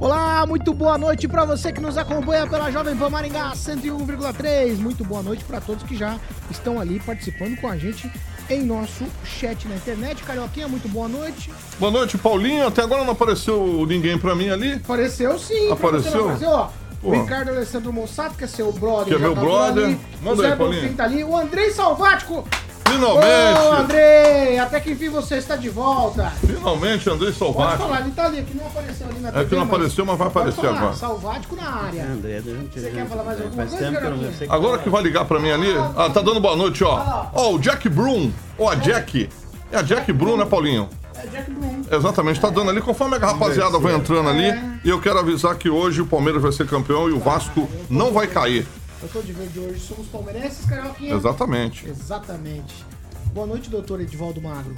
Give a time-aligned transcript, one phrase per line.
[0.00, 4.78] Olá, muito boa noite para você que nos acompanha pela Jovem Pan Maringá 101,3.
[4.78, 6.18] Muito boa noite para todos que já
[6.50, 8.10] estão ali participando com a gente
[8.48, 10.22] em nosso chat na internet.
[10.22, 11.52] Carioquinha, muito boa noite.
[11.78, 12.66] Boa noite, Paulinho.
[12.66, 14.72] Até agora não apareceu ninguém para mim ali.
[14.72, 15.70] Apareceu sim.
[15.70, 16.30] Apareceu?
[16.30, 16.70] Apareceu, ó.
[17.02, 19.04] Ricardo Alessandro Mossato, que é seu brother.
[19.04, 19.84] Que é meu tá brother.
[19.84, 20.00] ali.
[20.22, 20.94] Manda o Zé aí, Paulinho.
[20.94, 21.22] Tá ali.
[21.22, 22.48] O Andrei Salvático.
[22.92, 23.60] Finalmente!
[23.60, 26.30] Ô, Andrei, até que enfim você está de volta.
[26.44, 27.82] Finalmente, André Pode Salvático.
[27.82, 29.44] falar, ele tá ali, que não apareceu ali na É TV.
[29.46, 30.94] que não apareceu, mas vai pode aparecer falar, agora.
[30.96, 32.04] Salvático na área.
[32.04, 34.78] André, a gente, Você quer falar mais alguma coisa, tempo que eu não sei Agora
[34.78, 35.74] que vai ligar pra mim ali.
[35.96, 37.26] Ah, tá dando boa noite, ó.
[37.32, 38.30] Ó, o Jack Broom.
[38.58, 39.28] Ó, a Jack.
[39.72, 40.88] É a Jack Broom, né, Paulinho?
[41.16, 41.82] É Jack Bloom.
[41.90, 42.80] Exatamente, tá dando ali.
[42.80, 44.52] Conforme a rapaziada vai entrando ali.
[44.84, 48.12] E eu quero avisar que hoje o Palmeiras vai ser campeão e o Vasco não
[48.12, 48.66] vai cair.
[49.02, 51.14] Eu tô de verde hoje, somos palmeirenses, Carioquinha?
[51.14, 51.88] Exatamente.
[51.88, 52.84] Exatamente.
[53.32, 54.76] Boa noite, doutor Edivaldo Magro.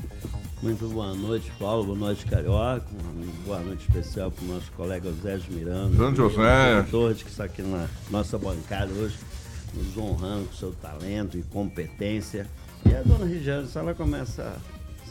[0.63, 1.87] Muito boa noite, Paulo.
[1.87, 2.87] Boa noite, Carioca.
[2.93, 5.97] Uma boa noite especial para o nosso colega José de Miranda.
[5.97, 6.87] Grande José.
[6.89, 9.19] Torres, que está aqui na nossa bancada hoje,
[9.75, 12.47] nos honrando com seu talento e competência.
[12.89, 14.55] E a dona Regiane, se ela começa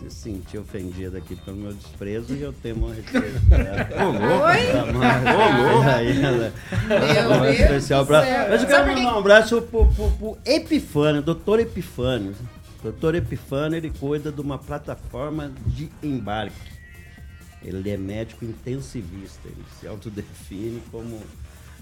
[0.09, 3.89] se sentir ofendida aqui pelo meu desprezo, e eu tenho um respeito por ela.
[4.03, 4.45] Ô, louco.
[4.45, 8.23] Aí, ela, um Deus especial pra...
[8.50, 12.35] Mas eu quero mandar um abraço pro, pro, pro Epifânio, doutor Epifânio.
[12.81, 16.72] Doutor Epifânio, ele cuida de uma plataforma de embarque.
[17.63, 21.22] Ele é médico intensivista, ele se autodefine como...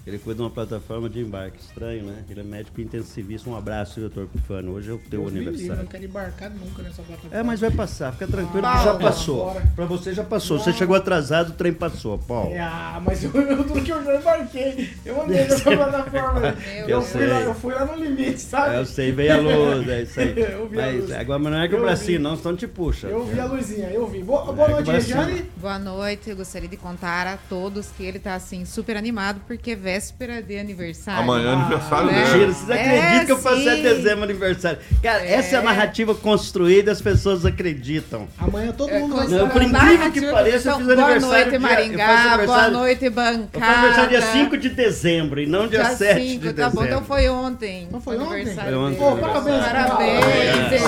[0.06, 1.58] Ele cuida de uma plataforma de embarque.
[1.60, 2.24] Estranho, né?
[2.28, 3.48] Ele é médico intensivista.
[3.50, 4.72] Um abraço, doutor Epifânio.
[4.72, 5.82] Hoje é o teu Deus me livre, aniversário.
[5.82, 7.36] não quero embarcar nunca nessa plataforma.
[7.36, 9.60] É, mas vai passar, fica tranquilo Ah, que já passou.
[9.76, 10.58] Pra você já passou.
[10.58, 10.76] Você Não.
[10.76, 12.52] chegou atrasado, o trem passou, Paulo.
[12.54, 14.90] É, Ah, mas eu, eu tudo que eu já embarquei.
[15.04, 16.56] Eu andei nessa plataforma.
[16.78, 17.06] Eu, Deus.
[17.10, 18.76] fui lá, eu fui lá no limite, sabe?
[18.76, 20.30] Eu sei, veio a luz, é isso aí.
[20.50, 21.12] Eu vi a Mas luz.
[21.12, 23.06] agora mas não é que o Eu bracinho, não, senão te puxa.
[23.06, 24.22] Eu vi a luzinha, eu vi.
[24.22, 24.90] Boa, boa É, noite.
[24.90, 25.44] Regiane.
[25.56, 29.72] Boa noite, eu gostaria de contar a todos que ele tá assim super animado porque
[29.72, 31.20] é véspera de aniversário.
[31.20, 32.20] Amanhã é aniversário dele.
[32.20, 33.82] Mentira, vocês É, acreditam que eu passei sim.
[33.82, 34.78] dezembro aniversário?
[35.02, 35.64] Cara, essa é a É.
[35.64, 38.28] narrativa construída, as pessoas acreditam.
[38.38, 41.48] Amanhã todo É, mundo vai estar por incrível que pareça, eu fiz boa aniversário noite,
[41.50, 42.46] dia- eu faço Maringá.
[42.46, 43.48] Boa noite, Eu bancada.
[43.66, 46.76] faço aniversário dia 5 de dezembro e não dia, Dia 7 cinco, de tá bom,
[46.82, 46.86] dezembro.
[46.86, 47.88] então foi ontem.
[47.90, 48.46] Não foi ontem?
[48.54, 48.96] Foi ontem.
[48.98, 50.82] Pô, parabéns, Parabéns, parabéns.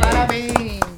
[0.00, 0.55] Parabéns.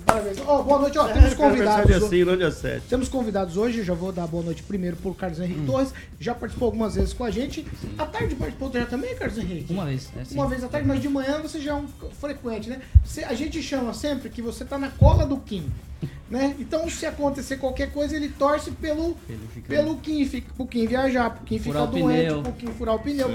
[0.09, 0.39] Parabéns.
[0.47, 1.07] Ó, boa noite, ó.
[1.07, 1.87] É, Temos convidados.
[1.87, 2.87] dia 5, não dia 7.
[2.89, 6.67] Temos convidados hoje, já vou dar boa noite primeiro pro Carlos Henrique Torres, já participou
[6.67, 7.67] algumas vezes com a gente.
[7.99, 9.71] À tarde participou já também, Carlos Henrique?
[9.73, 10.25] Uma vez, né?
[10.25, 10.35] Sim.
[10.35, 11.87] Uma vez à tarde, mas de manhã você já é um
[12.19, 12.81] frequente, né?
[13.05, 15.71] Você- a gente chama sempre que você tá na cola do Kim,
[16.31, 16.57] né?
[16.59, 19.15] Então, se acontecer qualquer coisa, ele torce pelo,
[19.69, 22.43] pelo Kim, fica, pro Kim viajar, pro Kim ficar Furar doente, pneu.
[22.43, 23.29] pro Kim furar o pneu.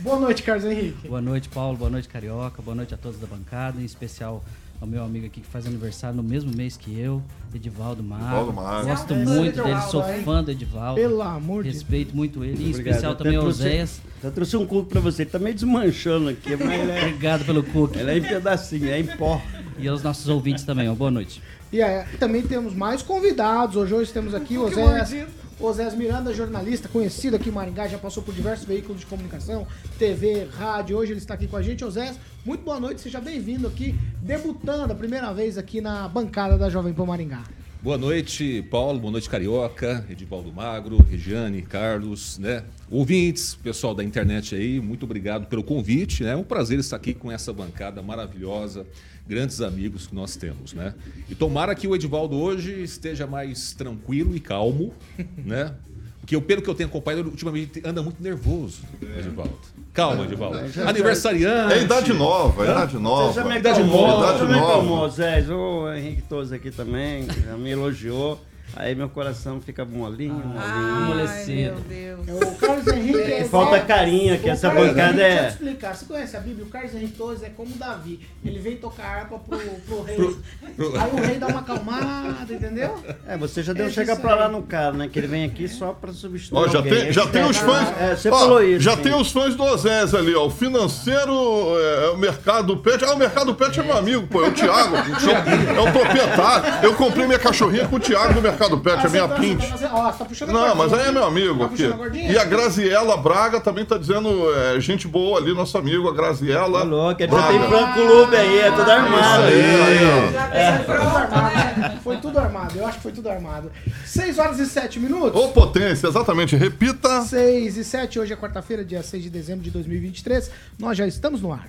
[0.00, 1.08] Boa noite, Carlos Henrique.
[1.08, 1.78] Boa noite, Paulo.
[1.78, 2.60] Boa noite, Carioca.
[2.60, 4.44] Boa noite a todos da bancada, em especial
[4.80, 7.22] ao meu amigo aqui que faz aniversário no mesmo mês que eu,
[7.54, 8.52] Edivaldo Magro.
[8.52, 10.22] Gosto É, muito dele, sou hein?
[10.24, 11.00] fã do Edivaldo.
[11.00, 11.82] Pelo amor de Deus.
[11.82, 12.86] Respeito muito ele, em Obrigado.
[12.86, 14.00] especial Eu também ao trouxe- Zéias.
[14.22, 17.44] Eu trouxe um cuco pra você, ele tá meio desmanchando aqui, mas ele é, Obrigado
[17.44, 17.98] pelo cookie.
[17.98, 19.40] ele é em pedacinho, é em pó.
[19.78, 20.94] E aos nossos ouvintes também, ó.
[20.94, 21.42] Boa noite.
[21.72, 23.76] E aí, também temos mais convidados.
[23.76, 25.14] Hoje, hoje temos aqui o Osés,
[25.58, 29.66] Osés Miranda, jornalista conhecido aqui em Maringá, já passou por diversos veículos de comunicação,
[29.98, 30.98] TV, rádio.
[30.98, 31.82] Hoje ele está aqui com a gente.
[31.82, 36.68] Osés, muito boa noite, seja bem-vindo aqui, debutando a primeira vez aqui na bancada da
[36.68, 37.42] Jovem Pan Maringá.
[37.82, 38.98] Boa noite, Paulo.
[38.98, 42.64] Boa noite, Carioca, Edivaldo Magro, Regiane, Carlos, né?
[42.90, 46.32] Ouvintes, pessoal da internet aí, muito obrigado pelo convite, né?
[46.32, 48.86] É um prazer estar aqui com essa bancada maravilhosa,
[49.28, 50.94] grandes amigos que nós temos, né?
[51.28, 54.92] E tomara que o Edivaldo hoje esteja mais tranquilo e calmo,
[55.44, 55.72] né?
[56.20, 58.82] Porque eu, pelo que eu tenho acompanhado, ele ultimamente anda muito nervoso,
[59.16, 59.56] Edivaldo.
[59.92, 60.58] Calma, Edivaldo.
[60.86, 61.74] Aniversariante.
[61.74, 63.32] É idade nova, é idade nova.
[63.32, 64.32] Você já me Idade acalmou, nova.
[64.32, 65.08] você já me Idade acalmou, nova.
[65.10, 65.46] Zé.
[65.52, 68.40] O Henrique Toso aqui também, já me elogiou.
[68.76, 70.54] Aí meu coração fica molinho, molinho.
[70.58, 71.76] Ai, amolecido.
[71.88, 72.42] meu Deus.
[72.42, 75.48] O Carlos Henrique é Falta carinho, que essa Carlos bancada Henrique, Deixa eu te é.
[75.48, 75.94] explicar.
[75.96, 76.64] Você conhece a Bíblia?
[76.64, 78.20] O Carlos Henrique Torres é como Davi.
[78.44, 80.16] Ele vem tocar harpa pro, pro rei.
[80.18, 82.98] Aí o rei dá uma acalmada, entendeu?
[83.26, 85.08] É, você já deu É chegar isso pra lá no cara, né?
[85.10, 86.58] Que ele vem aqui só pra substituir.
[86.58, 86.92] Ó, já alguém.
[86.94, 87.88] tem, já tem é- os fãs.
[88.00, 88.80] É, você Ó, falou isso.
[88.80, 90.46] Já tem os fãs do Osés ali, ó.
[90.46, 91.32] O financeiro,
[91.78, 93.04] é, o mercado pet.
[93.04, 94.44] Ah, o mercado pet é meu amigo, pô.
[94.44, 94.96] É o Thiago.
[94.96, 96.84] É o proprietário.
[96.84, 99.40] Eu comprei minha cachorrinha com o Thiago do mercado pet, é minha Ah, você tá-
[99.40, 99.80] pint.
[99.80, 101.12] tá ó, tá puxando a Não, mas aí é aqui.
[101.12, 101.74] meu amigo Tá aqui.
[101.76, 102.32] puxando a cordinha?
[102.32, 106.78] E a Graziela Braga também tá dizendo é, gente boa ali, nosso amigo, a Graziela.
[106.80, 109.42] Tá louco, ele já tem fã clube aí, é tudo armado.
[109.44, 110.58] Aí, aí.
[110.58, 111.98] É, foi tudo armado, né?
[112.02, 113.70] Foi tudo armado, eu acho que foi tudo armado.
[114.04, 115.40] 6 horas e 7 minutos.
[115.40, 116.56] Ô, potência, exatamente.
[116.56, 117.22] Repita.
[117.22, 120.50] 6 e 7, hoje é quarta-feira, dia 6 de dezembro de 2023.
[120.78, 121.68] Nós já estamos no ar.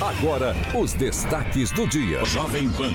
[0.00, 2.22] Agora, os destaques do dia.
[2.26, 2.92] Jovem Pan.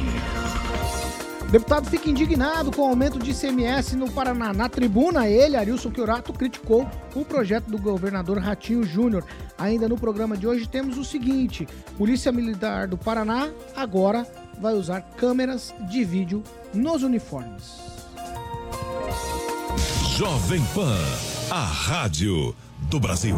[1.47, 4.51] O deputado fica indignado com o aumento de ICMS no Paraná.
[4.51, 6.85] Na tribuna, ele, Arilson Chiorato, criticou
[7.15, 9.23] o projeto do governador Ratinho Júnior.
[9.57, 11.65] Ainda no programa de hoje temos o seguinte:
[11.97, 14.27] Polícia Militar do Paraná agora
[14.59, 17.79] vai usar câmeras de vídeo nos uniformes.
[20.17, 20.97] Jovem Pan.
[21.49, 22.53] A rádio
[22.89, 23.37] do Brasil.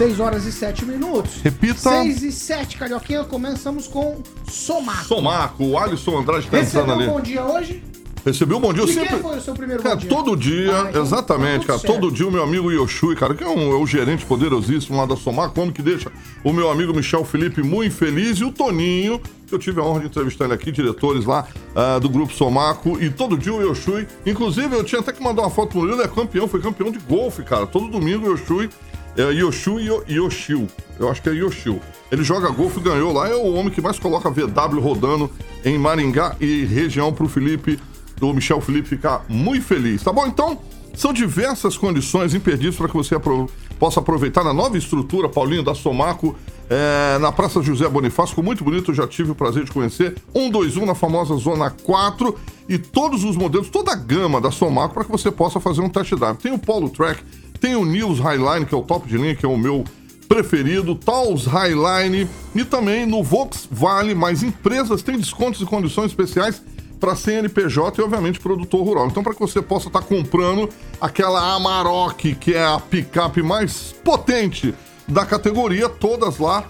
[0.00, 1.42] 6 horas e 7 minutos.
[1.42, 1.78] Repita.
[1.78, 3.22] 6 e 7, Carioquinha.
[3.22, 5.04] Começamos com Somaco.
[5.04, 7.04] Somaco, o Alisson Andrade tá entrando ali.
[7.06, 7.84] um bom dia hoje?
[8.24, 8.86] Recebeu um bom dia.
[8.86, 9.08] De sempre.
[9.10, 10.08] quem foi o seu primeiro Cara, bom dia?
[10.08, 11.78] todo dia, Ah, então exatamente, tá cara.
[11.80, 11.92] certo.
[11.92, 15.04] Todo dia o meu amigo Yoshui, cara, que é, um, é o gerente poderosíssimo lá
[15.04, 16.10] da Somaco, homem que deixa
[16.42, 20.00] o meu amigo Michel Felipe muito feliz e o Toninho, que eu tive a honra
[20.00, 24.08] de entrevistar ele aqui, diretores lá ah, do grupo Somaco, e todo dia o Yoshui.
[24.24, 26.98] Inclusive, eu tinha até que mandar uma foto pro ele é campeão, foi campeão de
[27.00, 27.66] golfe, cara.
[27.66, 28.70] Todo domingo o Yoshui.
[29.16, 30.68] É Yoshu Yo- Yoshio.
[30.98, 31.80] Eu acho que é Yoshio.
[32.10, 33.28] Ele joga golfe e ganhou lá.
[33.28, 35.30] É o homem que mais coloca VW rodando
[35.64, 37.78] em Maringá e região pro Felipe,
[38.18, 40.02] do Michel Felipe ficar muito feliz.
[40.02, 40.26] Tá bom?
[40.26, 40.58] Então,
[40.94, 43.48] são diversas condições imperdíveis para que você apro-
[43.78, 46.36] possa aproveitar na nova estrutura, Paulinho, da Somaco,
[46.68, 48.30] é, na Praça José Bonifácio.
[48.30, 50.14] Ficou muito bonito, eu já tive o prazer de conhecer.
[50.34, 52.36] 121 na famosa Zona 4
[52.68, 55.88] e todos os modelos, toda a gama da Somaco para que você possa fazer um
[55.88, 56.36] test drive.
[56.36, 57.22] Tem o Polo Track,
[57.60, 59.84] tem o News Highline, que é o top de linha, que é o meu
[60.26, 66.62] preferido, Taos Highline e também no Volkswagen, mas empresas têm descontos e condições especiais
[67.00, 69.06] para CNPJ e, obviamente, produtor rural.
[69.06, 70.68] Então, para que você possa estar comprando
[71.00, 74.74] aquela Amarok, que é a picape mais potente
[75.08, 76.64] da categoria, todas lá,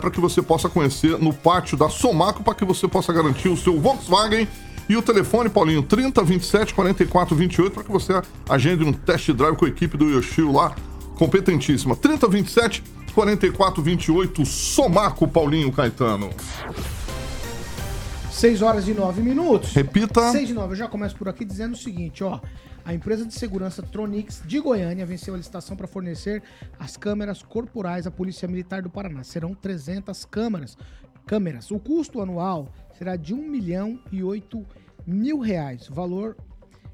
[0.00, 3.56] para que você possa conhecer no pátio da Somaco, para que você possa garantir o
[3.56, 4.48] seu Volkswagen.
[4.88, 8.12] E o telefone, Paulinho, 30 27 44 28, para que você
[8.48, 10.76] agende um test drive com a equipe do Yoshio lá,
[11.16, 11.96] competentíssima.
[11.96, 12.82] 30 27
[13.14, 16.30] 44 28, Somaco, Paulinho Caetano.
[18.30, 19.72] 6 horas e 9 minutos.
[19.72, 20.30] Repita.
[20.30, 20.72] 6 e 9.
[20.72, 22.38] Eu já começo por aqui dizendo o seguinte, ó.
[22.84, 26.42] A empresa de segurança Tronix de Goiânia venceu a licitação para fornecer
[26.78, 29.24] as câmeras corporais à Polícia Militar do Paraná.
[29.24, 30.76] Serão 300 câmeras.
[31.26, 31.70] câmeras.
[31.70, 34.64] O custo anual será de 1 milhão e 8
[35.06, 35.86] mil reais.
[35.88, 36.36] Valor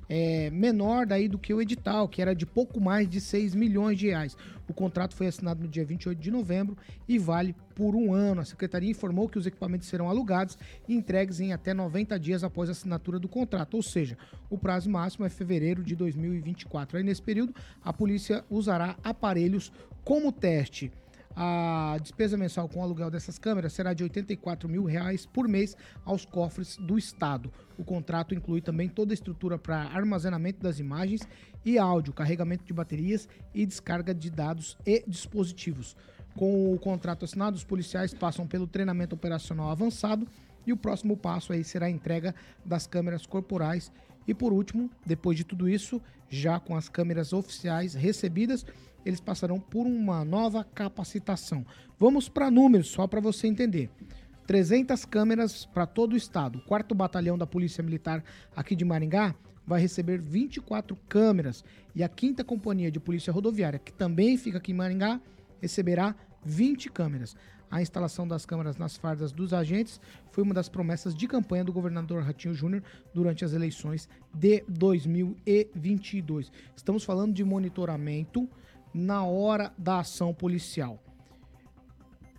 [0.08, 3.98] é, menor daí do que o edital, que era de pouco mais de 6 milhões
[3.98, 4.36] de reais.
[4.68, 6.76] O contrato foi assinado no dia 28 de novembro
[7.08, 8.40] e vale por um ano.
[8.40, 12.68] A secretaria informou que os equipamentos serão alugados e entregues em até 90 dias após
[12.68, 14.18] a assinatura do contrato, ou seja,
[14.50, 16.98] o prazo máximo é fevereiro de 2024.
[16.98, 19.72] Aí nesse período, a polícia usará aparelhos
[20.04, 20.92] como teste.
[21.34, 25.76] A despesa mensal com o aluguel dessas câmeras será de 84 mil reais por mês
[26.04, 27.50] aos cofres do Estado.
[27.78, 31.22] O contrato inclui também toda a estrutura para armazenamento das imagens
[31.64, 35.96] e áudio, carregamento de baterias e descarga de dados e dispositivos.
[36.36, 40.26] Com o contrato assinado, os policiais passam pelo treinamento operacional avançado
[40.66, 42.34] e o próximo passo aí será a entrega
[42.64, 43.90] das câmeras corporais.
[44.26, 48.64] E por último, depois de tudo isso, já com as câmeras oficiais recebidas,
[49.04, 51.64] eles passarão por uma nova capacitação.
[51.98, 53.90] Vamos para números, só para você entender.
[54.46, 56.58] 300 câmeras para todo o estado.
[56.58, 59.34] O 4 Batalhão da Polícia Militar aqui de Maringá
[59.66, 61.64] vai receber 24 câmeras.
[61.94, 65.20] E a 5 Companhia de Polícia Rodoviária, que também fica aqui em Maringá,
[65.60, 67.36] receberá 20 câmeras.
[67.70, 69.98] A instalação das câmeras nas fardas dos agentes
[70.30, 72.82] foi uma das promessas de campanha do governador Ratinho Júnior
[73.14, 76.52] durante as eleições de 2022.
[76.76, 78.46] Estamos falando de monitoramento
[78.92, 81.02] na hora da ação policial.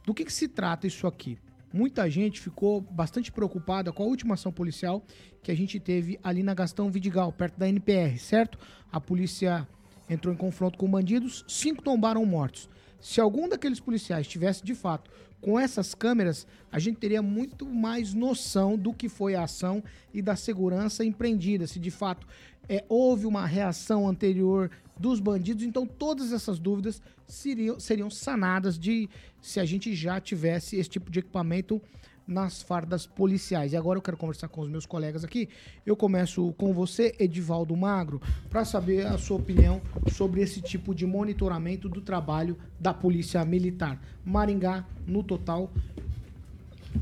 [0.06, 1.38] Do que, que, se trata isso aqui?
[1.72, 5.04] Muita gente ficou bastante preocupada com a última ação policial
[5.42, 8.60] que a gente teve ali na Gastão Vidigal, perto da NPR, certo?
[8.92, 9.68] A polícia
[10.10, 12.70] entrou em confronto com bandidos, cinco tombaram mortos.
[13.00, 15.10] Se algum daqueles policiais tivesse de fato
[15.42, 19.84] com essas câmeras, a gente teria muito mais noção do que foi a ação
[20.14, 21.68] e da segurança empreendida.
[21.68, 22.26] Se de fato
[22.70, 29.10] é, houve uma reação anterior dos bandidos, então todas essas dúvidas seriam, seriam sanadas de
[29.42, 31.82] se a gente já tivesse esse tipo de equipamento
[32.28, 33.74] nas fardas policiais.
[33.74, 35.50] E agora eu quero conversar com os meus colegas aqui.
[35.86, 39.82] Eu começo com você, Edivaldo Magro, para saber a sua opinião
[40.12, 44.02] sobre esse tipo de monitoramento do trabalho da Polícia Militar.
[44.24, 45.72] Maringá, no total,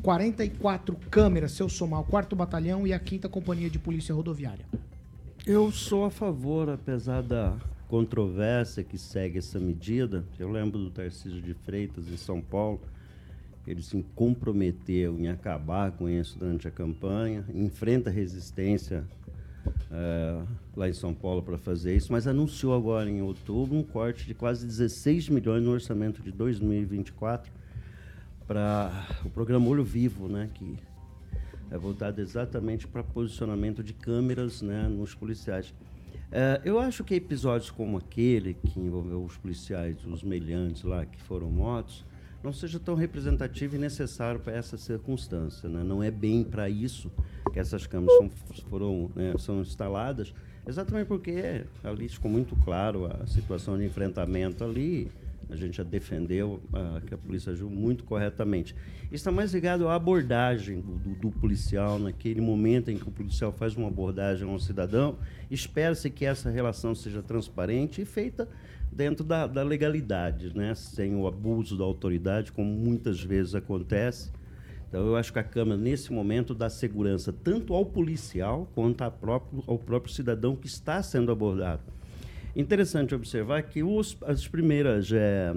[0.02, 4.66] 44 câmeras, se eu somar o 4 Batalhão e a 5 Companhia de Polícia Rodoviária.
[5.46, 7.58] Eu sou a favor, apesar da
[7.92, 10.24] controvérsia que segue essa medida.
[10.40, 12.80] Eu lembro do Tarcísio de Freitas, em São Paulo,
[13.68, 19.04] ele se comprometeu em acabar com isso durante a campanha, enfrenta resistência
[19.68, 24.26] uh, lá em São Paulo para fazer isso, mas anunciou agora em outubro um corte
[24.26, 27.52] de quase 16 milhões no orçamento de 2024
[28.48, 30.78] para o programa Olho Vivo, né, que
[31.70, 35.74] é voltado exatamente para posicionamento de câmeras né, nos policiais.
[36.32, 41.22] Uh, eu acho que episódios como aquele que envolveu os policiais, os meliantes lá que
[41.22, 42.06] foram mortos,
[42.42, 45.68] não seja tão representativo e necessário para essa circunstância.
[45.68, 45.84] Né?
[45.84, 47.12] Não é bem para isso
[47.52, 48.30] que essas câmeras são,
[48.70, 50.34] foram, né, são instaladas,
[50.66, 55.12] exatamente porque ali ficou muito claro a situação de enfrentamento ali.
[55.52, 58.74] A gente já defendeu uh, que a polícia agiu muito corretamente.
[59.06, 63.12] Isso está mais ligado à abordagem do, do, do, policial, naquele momento em que o
[63.12, 65.18] policial faz uma abordagem a um cidadão,
[65.50, 68.48] espera-se que essa relação seja transparente e feita
[68.92, 70.74] dentro da, da legalidade, né?
[70.74, 74.32] sem o abuso da autoridade, como muitas vezes acontece.
[74.88, 79.64] Então, eu acho que a Câmara, nesse momento, dá segurança tanto ao policial quanto próprio,
[79.66, 81.82] ao próprio cidadão que está sendo abordado.
[82.56, 85.54] Interessante observar que os, as primeiras é,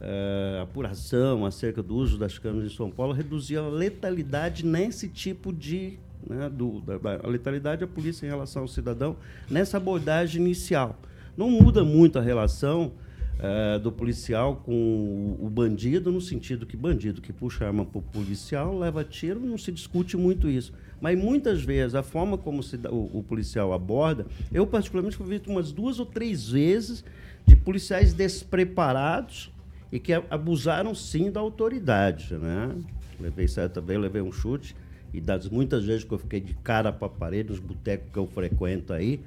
[0.00, 5.52] é, apuração acerca do uso das câmeras em São Paulo reduzia a letalidade nesse tipo
[5.52, 5.98] de.
[6.28, 9.16] Né, do, da, a letalidade da polícia em relação ao cidadão
[9.48, 10.98] nessa abordagem inicial.
[11.36, 12.92] Não muda muito a relação
[13.38, 17.98] é, do policial com o, o, bandido, no sentido que bandido que puxa arma para
[17.98, 20.72] o policial, leva tiro, não se discute muito isso.
[21.00, 25.50] Mas muitas vezes a forma como se, o, o, policial aborda, eu particularmente fui visto
[25.50, 27.04] umas duas ou três vezes
[27.46, 29.52] de policiais despreparados
[29.92, 32.34] e que abusaram sim da autoridade.
[32.34, 32.74] Né?
[33.20, 34.74] Levei certa vez, levei um chute,
[35.12, 38.18] e das muitas vezes que eu fiquei de cara para a parede, nos botecos que
[38.18, 39.20] eu frequento aí,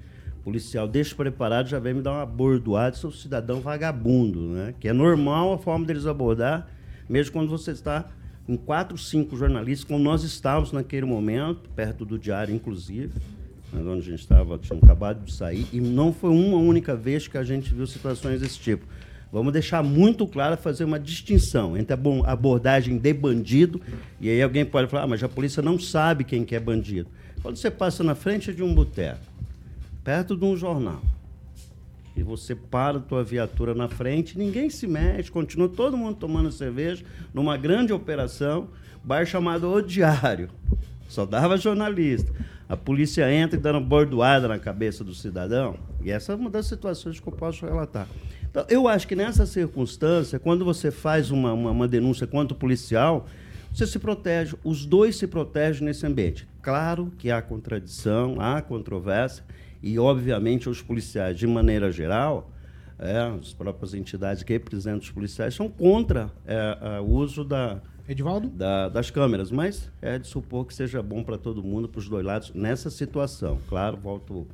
[0.44, 4.74] policial despreparado já vem me dar uma bordoada, sou cidadão vagabundo, né?
[4.80, 6.68] Que é normal a forma deles abordar,
[7.08, 8.10] mesmo quando você está
[8.50, 13.12] em quatro, cinco jornalistas, como nós estávamos naquele momento, perto do diário, inclusive,
[13.72, 17.38] onde a gente estava, tinha acabado de sair, e não foi uma única vez que
[17.38, 18.88] a gente viu situações desse tipo.
[19.32, 23.80] Vamos deixar muito claro, fazer uma distinção entre a abordagem de bandido,
[24.20, 27.08] e aí alguém pode falar, ah, mas a polícia não sabe quem que é bandido.
[27.44, 29.22] Quando você passa na frente de um boteco,
[30.04, 31.04] perto de um jornal,
[32.16, 36.52] e você para a tua viatura na frente, ninguém se mexe, continua todo mundo tomando
[36.52, 38.70] cerveja, numa grande operação,
[39.04, 40.50] bar chamado O Diário.
[41.08, 42.32] Só dava jornalista.
[42.68, 45.78] A polícia entra e dando bordoada na cabeça do cidadão.
[46.04, 48.08] E essa é uma das situações que eu posso relatar.
[48.50, 52.60] Então, eu acho que nessa circunstância, quando você faz uma, uma, uma denúncia contra o
[52.60, 53.28] policial,
[53.74, 56.48] você se protege, os dois se protegem nesse ambiente.
[56.62, 59.44] Claro que há contradição, há controvérsia,
[59.82, 62.52] e, obviamente, os policiais, de maneira geral,
[62.98, 67.82] é, as próprias entidades que representam os policiais são contra é, o uso da?
[68.50, 72.10] Da, das câmeras, mas é de supor que seja bom para todo mundo, para os
[72.10, 73.60] dois lados, nessa situação.
[73.70, 74.48] Claro, volto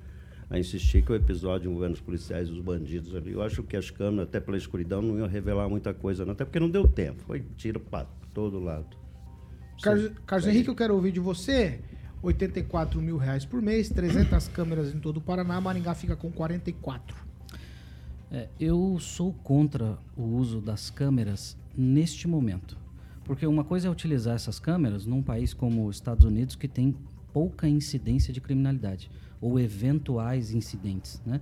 [0.49, 3.75] a insistir que o episódio envolvendo os policiais e os bandidos ali, eu acho que
[3.75, 6.87] as câmeras, até pela escuridão, não iam revelar muita coisa, não, até porque não deu
[6.87, 7.23] tempo.
[7.23, 8.95] Foi tiro para todo lado.
[9.81, 11.79] Carlos, Carlos Henrique, eu quero ouvir de você.
[12.25, 17.15] 84 mil reais por mês, 300 câmeras em todo o Paraná, Maringá fica com 44.
[18.31, 22.77] É, eu sou contra o uso das câmeras neste momento.
[23.23, 26.95] Porque uma coisa é utilizar essas câmeras num país como os Estados Unidos, que tem
[27.31, 31.41] pouca incidência de criminalidade, ou eventuais incidentes, né?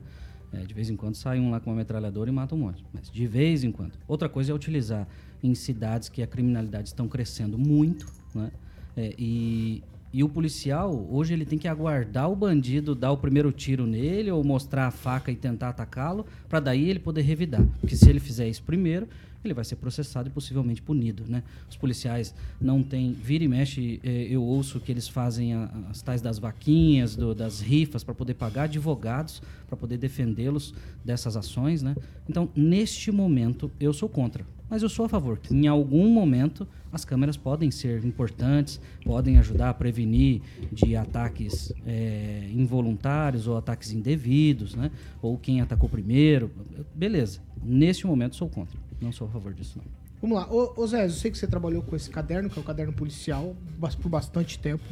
[0.51, 2.85] É, de vez em quando sai um lá com uma metralhadora e mata um monte,
[2.93, 3.93] mas de vez em quando.
[4.07, 5.07] Outra coisa é utilizar
[5.41, 8.51] em cidades que a criminalidade estão crescendo muito, né?
[8.95, 13.51] É, e E o policial, hoje, ele tem que aguardar o bandido dar o primeiro
[13.51, 17.65] tiro nele ou mostrar a faca e tentar atacá-lo, para daí ele poder revidar.
[17.81, 19.07] Porque se ele fizer isso primeiro,
[19.43, 21.41] ele vai ser processado e possivelmente punido, né?
[21.67, 23.11] Os policiais não têm...
[23.11, 27.33] Vira e mexe, eh, eu ouço que eles fazem a- as tais das vaquinhas, do-
[27.33, 31.95] das rifas, para poder pagar advogados, para poder defendê-los dessas ações, né?
[32.29, 34.45] Então, neste momento, eu sou contra.
[34.73, 39.37] Mas eu sou a favor que, em algum momento, as câmeras podem ser importantes, podem
[39.37, 44.89] ajudar a prevenir de ataques eh, involuntários ou ataques indevidos, né?
[45.21, 46.49] Ou quem atacou primeiro.
[46.95, 47.39] Beleza.
[47.63, 48.75] Neste momento, sou contra.
[48.99, 49.85] Não sou a favor disso, não.
[50.19, 50.51] Vamos lá.
[50.51, 52.93] Ô, ô Zé, eu sei que você trabalhou com esse caderno, que é o caderno
[52.93, 53.55] policial,
[54.01, 54.83] por bastante tempo.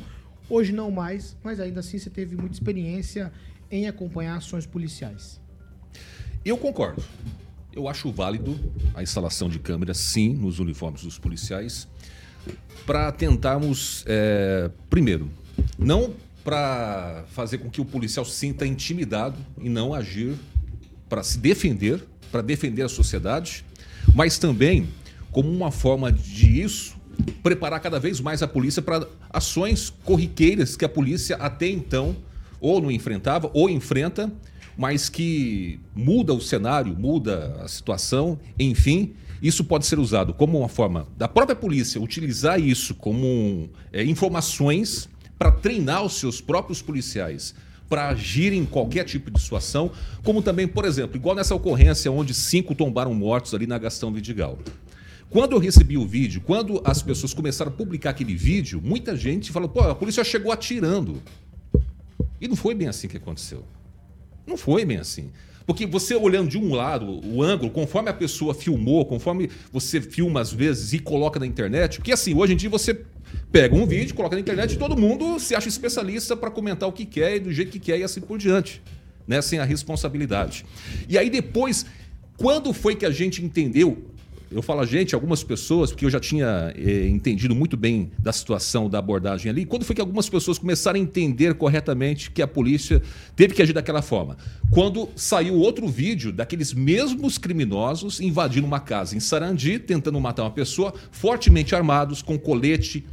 [0.48, 3.34] Hoje não mais, mas ainda assim você teve muita experiência
[3.72, 5.42] em acompanhar ações policiais.
[6.46, 7.02] Eu concordo.
[7.74, 8.60] Eu acho válido
[8.94, 11.88] a instalação de câmeras, sim, nos uniformes dos policiais,
[12.86, 15.30] para tentarmos, é, primeiro,
[15.80, 16.14] não
[16.44, 20.36] para fazer com que o policial sinta intimidado e não agir
[21.08, 23.64] para se defender, para defender a sociedade,
[24.14, 24.90] mas também
[25.32, 27.00] como uma forma de isso
[27.42, 32.16] preparar cada vez mais a polícia para ações corriqueiras que a polícia até então
[32.60, 34.32] ou não enfrentava ou enfrenta,
[34.82, 40.68] mas que muda o cenário, muda a situação, enfim, isso pode ser usado como uma
[40.68, 45.08] forma da própria polícia utilizar isso como é, informações
[45.38, 47.54] para treinar os seus próprios policiais
[47.88, 49.92] para agir em qualquer tipo de situação,
[50.24, 54.58] como também, por exemplo, igual nessa ocorrência onde cinco tombaram mortos ali na Gastão Vidigal.
[55.30, 59.52] Quando eu recebi o vídeo, quando as pessoas começaram a publicar aquele vídeo, muita gente
[59.52, 61.22] falou: pô, a polícia chegou atirando.
[62.40, 63.64] E não foi bem assim que aconteceu.
[64.46, 65.32] Não foi bem assim.
[65.66, 70.42] Porque você olhando de um lado, o ângulo, conforme a pessoa filmou, conforme você filma
[70.42, 73.00] às vezes e coloca na internet, porque assim, hoje em dia você
[73.52, 76.92] pega um vídeo, coloca na internet e todo mundo se acha especialista para comentar o
[76.92, 78.82] que quer e do jeito que quer e assim por diante,
[79.28, 79.42] né?
[79.42, 80.66] Sem a responsabilidade.
[81.08, 81.86] E aí depois,
[82.38, 84.06] quando foi que a gente entendeu
[84.52, 88.34] eu falo a gente, algumas pessoas, porque eu já tinha eh, entendido muito bem da
[88.34, 89.66] situação da abordagem ali.
[89.66, 93.02] Quando foi que algumas pessoas começaram a entender corretamente que a polícia
[93.36, 94.38] teve que agir daquela forma?
[94.70, 100.52] Quando saiu outro vídeo daqueles mesmos criminosos invadindo uma casa em Sarandi, tentando matar uma
[100.52, 103.06] pessoa, fortemente armados, com colete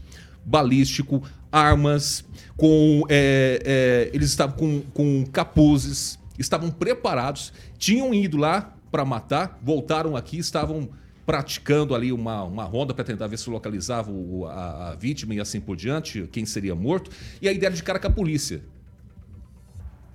[0.44, 2.24] balístico, armas,
[2.56, 9.58] com eh, eh, eles estavam com, com capuzes, estavam preparados, tinham ido lá para matar,
[9.62, 10.88] voltaram aqui, estavam
[11.28, 15.40] praticando ali uma, uma ronda para tentar ver se localizava o- a, a vítima e
[15.40, 17.10] assim por diante, quem seria morto,
[17.42, 18.62] e a ideia de cara com a polícia.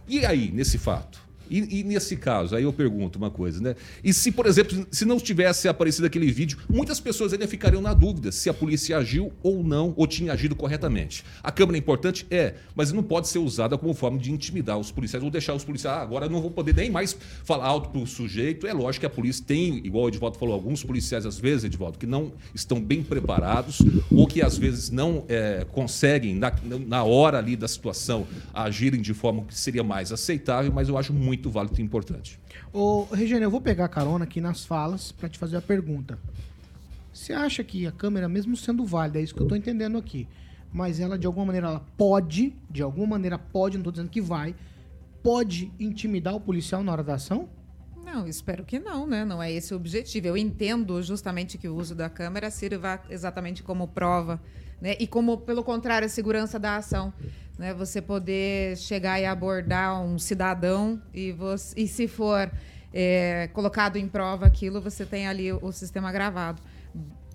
[0.08, 1.21] E aí, nesse fato?
[1.50, 3.76] E, e nesse caso, aí eu pergunto uma coisa, né?
[4.04, 7.94] E se, por exemplo, se não tivesse aparecido aquele vídeo, muitas pessoas ainda ficariam na
[7.94, 11.24] dúvida se a polícia agiu ou não, ou tinha agido corretamente.
[11.42, 12.26] A câmera é importante?
[12.30, 15.64] É, mas não pode ser usada como forma de intimidar os policiais ou deixar os
[15.64, 18.66] policiais, ah, agora não vou poder nem mais falar alto pro sujeito.
[18.68, 21.98] É lógico que a polícia tem, igual o Edvaldo falou, alguns policiais, às vezes, Edvaldo,
[21.98, 23.80] que não estão bem preparados
[24.12, 26.54] ou que às vezes não é, conseguem, na,
[26.88, 31.14] na hora ali da situação, agirem de forma que seria mais aceitável, mas eu acho
[31.14, 32.39] muito válido e importante.
[32.72, 36.19] Ô, Regiane, eu vou pegar carona aqui nas falas pra te fazer a pergunta.
[37.12, 40.28] Você acha que a câmera, mesmo sendo válida, é isso que eu tô entendendo aqui,
[40.72, 44.22] mas ela de alguma maneira ela pode, de alguma maneira pode, não tô dizendo que
[44.22, 44.56] vai,
[45.22, 47.48] pode intimidar o policial na hora da ação?
[48.04, 49.24] Não, espero que não, né?
[49.24, 50.28] Não é esse o objetivo.
[50.28, 54.41] Eu entendo justamente que o uso da câmera sirva exatamente como prova,
[54.82, 54.96] né?
[55.00, 57.13] E como, pelo contrário, a segurança da ação.
[57.58, 57.74] Né?
[57.74, 62.52] Você poder chegar e abordar um cidadão e, você, e se for
[62.94, 66.62] é, colocado em prova aquilo, você tem ali o, sistema gravado.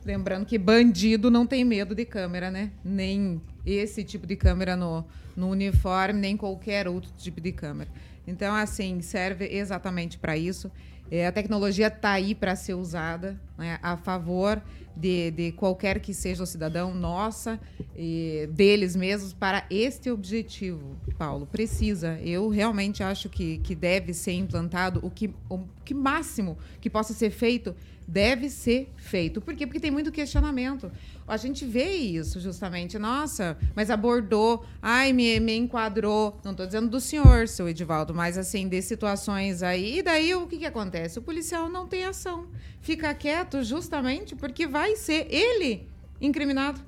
[0.05, 2.71] Lembrando que bandido não tem medo de câmera, né?
[2.85, 5.05] Nem esse tipo de câmera no,
[5.37, 7.91] no uniforme, nem qualquer outro tipo de câmera.
[8.27, 10.71] Então, assim, serve exatamente para isso.
[11.11, 14.63] É, a tecnologia está aí para ser usada né, a favor
[14.95, 17.59] de, de qualquer que seja o cidadão, nossa,
[17.97, 21.47] e deles mesmos, para este objetivo, Paulo.
[21.47, 22.19] Precisa.
[22.21, 27.15] Eu realmente acho que, que deve ser implantado o que, o que máximo que possa
[27.15, 27.75] ser feito
[28.09, 29.39] deve ser feito.
[29.39, 29.67] Por quê?
[29.67, 30.91] Porque tem muito questionamento.
[31.27, 32.99] A gente vê isso justamente.
[32.99, 36.41] Nossa, mas abordou, ai, me, me enquadrou.
[36.43, 39.99] Não estou dizendo do senhor, seu Edivaldo, mas assim, de situações aí.
[39.99, 41.19] E daí o que, que acontece?
[41.19, 42.47] O policial não tem ação.
[42.81, 45.87] Fica quieto justamente porque vai ser ele
[46.19, 46.81] incriminado.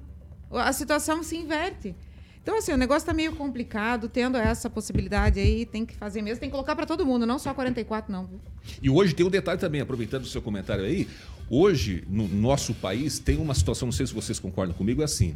[0.51, 1.95] A situação se inverte.
[2.43, 6.41] Então, assim, o negócio está meio complicado, tendo essa possibilidade aí, tem que fazer mesmo,
[6.41, 8.29] tem que colocar para todo mundo, não só 44, não.
[8.83, 11.07] E hoje tem um detalhe também, aproveitando o seu comentário aí.
[11.51, 15.35] Hoje, no nosso país, tem uma situação, não sei se vocês concordam comigo, é assim.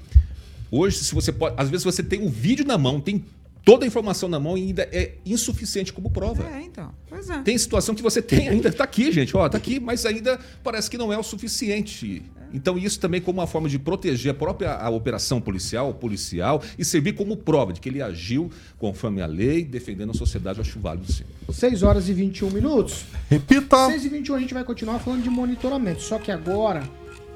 [0.71, 1.55] Hoje, se você pode.
[1.59, 3.25] Às vezes você tem um vídeo na mão, tem
[3.65, 6.45] toda a informação na mão e ainda é insuficiente como prova.
[6.49, 6.93] É, então.
[7.09, 7.43] Pois é.
[7.43, 10.91] Tem situação que você tem ainda, está aqui, gente, ó, tá aqui, mas ainda parece
[10.91, 12.23] que não é o suficiente.
[12.53, 16.63] Então, isso também como uma forma de proteger a própria a operação policial, o policial,
[16.79, 18.49] e servir como prova de que ele agiu
[18.79, 21.25] conforme a lei, defendendo a sociedade, eu acho válido sim.
[21.51, 23.07] 6 horas e 21 minutos.
[23.29, 23.89] Repita.
[23.89, 26.01] 6 e 21 a gente vai continuar falando de monitoramento.
[26.01, 26.89] Só que agora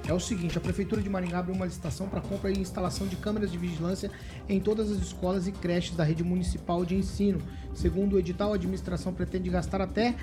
[0.09, 3.17] é o seguinte: a Prefeitura de Maringá abriu uma licitação para compra e instalação de
[3.17, 4.11] câmeras de vigilância
[4.49, 7.41] em todas as escolas e creches da rede municipal de ensino.
[7.75, 10.17] Segundo o edital, a administração pretende gastar até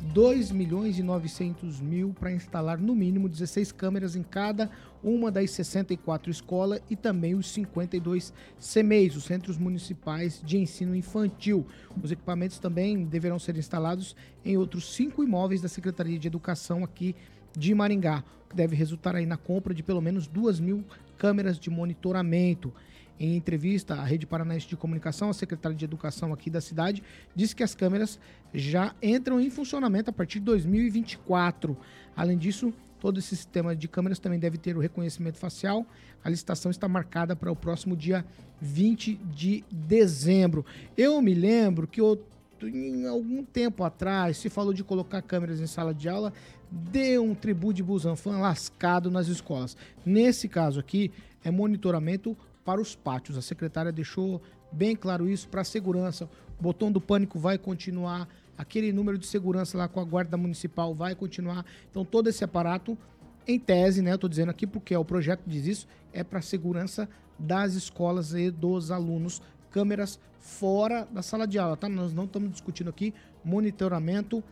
[0.00, 4.70] 2 milhões e 900 mil para instalar no mínimo 16 câmeras em cada
[5.02, 11.66] uma das 64 escolas e também os 52 CMEIs, os Centros Municipais de Ensino Infantil.
[12.00, 17.16] Os equipamentos também deverão ser instalados em outros cinco imóveis da Secretaria de Educação aqui
[17.56, 20.84] de Maringá, que deve resultar aí na compra de pelo menos 2 mil
[21.18, 22.72] câmeras de monitoramento.
[23.18, 27.02] Em entrevista à Rede Paranaense de Comunicação, a secretária de Educação aqui da cidade
[27.34, 28.18] disse que as câmeras
[28.52, 31.76] já entram em funcionamento a partir de 2024.
[32.14, 35.86] Além disso, todo esse sistema de câmeras também deve ter o reconhecimento facial.
[36.22, 38.22] A licitação está marcada para o próximo dia
[38.60, 40.64] 20 de dezembro.
[40.94, 42.02] Eu me lembro que
[42.62, 46.32] em algum tempo atrás se falou de colocar câmeras em sala de aula,
[46.70, 49.76] deu um tributo de Busanfan lascado nas escolas.
[50.04, 51.12] Nesse caso aqui,
[51.44, 53.38] é monitoramento para os pátios.
[53.38, 56.28] A secretária deixou bem claro isso para a segurança.
[56.58, 60.94] O botão do pânico vai continuar, aquele número de segurança lá com a guarda municipal
[60.94, 61.64] vai continuar.
[61.90, 62.96] Então todo esse aparato,
[63.46, 66.42] em tese, né, eu estou dizendo aqui porque é o projeto diz isso, é para
[66.42, 69.40] segurança das escolas e dos alunos.
[69.70, 71.88] Câmeras fora da sala de aula, tá?
[71.88, 73.12] Nós não estamos discutindo aqui
[73.44, 74.42] monitoramento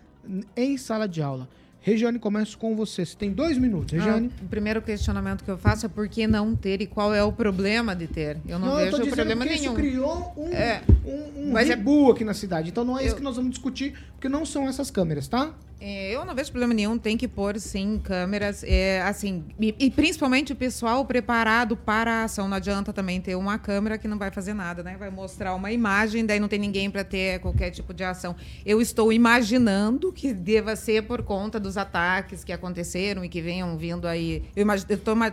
[0.56, 1.48] em sala de aula.
[1.86, 3.04] Regiane, começo com você.
[3.04, 4.30] Você tem dois minutos, Regiane.
[4.40, 7.22] Ah, o primeiro questionamento que eu faço é por que não ter e qual é
[7.22, 8.38] o problema de ter.
[8.48, 9.64] Eu não, eu vejo tô dizendo problema que nenhum.
[9.72, 10.80] Isso criou um, É.
[11.04, 12.70] um, um Mas é- rebu aqui na cidade.
[12.70, 15.52] Então não é isso Eu- que nós vamos discutir, porque não são essas câmeras, tá?
[15.86, 19.90] É, Eu não vejo problema nenhum, tem que pôr sim câmeras, é, assim, e, e
[19.90, 22.48] principalmente o pessoal preparado para a ação.
[22.48, 24.96] Não adianta também ter uma câmera que não vai fazer nada, né?
[24.98, 28.34] Vai mostrar uma imagem, daí não tem ninguém para ter qualquer tipo de ação.
[28.64, 33.76] Eu estou imaginando que deva ser por conta dos ataques que aconteceram e que venham
[33.76, 34.42] vindo aí.
[34.56, 34.66] Eu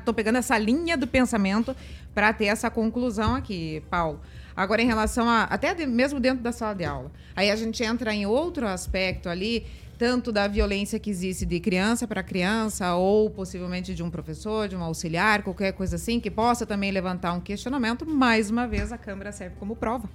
[0.03, 1.73] tô pegando essa linha do pensamento
[2.13, 4.19] para ter essa conclusão aqui, Paulo.
[4.53, 5.43] Agora, em relação a.
[5.43, 7.09] Até de- mesmo dentro da sala de aula.
[7.33, 9.65] Aí a gente entra em outro aspecto ali,
[10.01, 14.75] tanto da violência que existe de criança para criança, ou possivelmente de um professor, de
[14.75, 18.03] um auxiliar, qualquer coisa assim, que possa também levantar um questionamento.
[18.03, 20.09] Mais uma vez, a câmera serve como prova.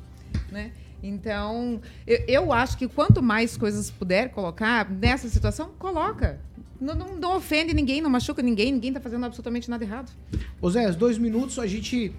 [0.51, 0.73] Né?
[1.01, 6.41] Então, eu, eu acho que quanto mais coisas puder colocar nessa situação, coloca.
[6.81, 10.11] Não, não, não ofende ninguém, não machuca ninguém, ninguém está fazendo absolutamente nada errado.
[10.61, 12.13] Ô Zé, dois minutos, a gente,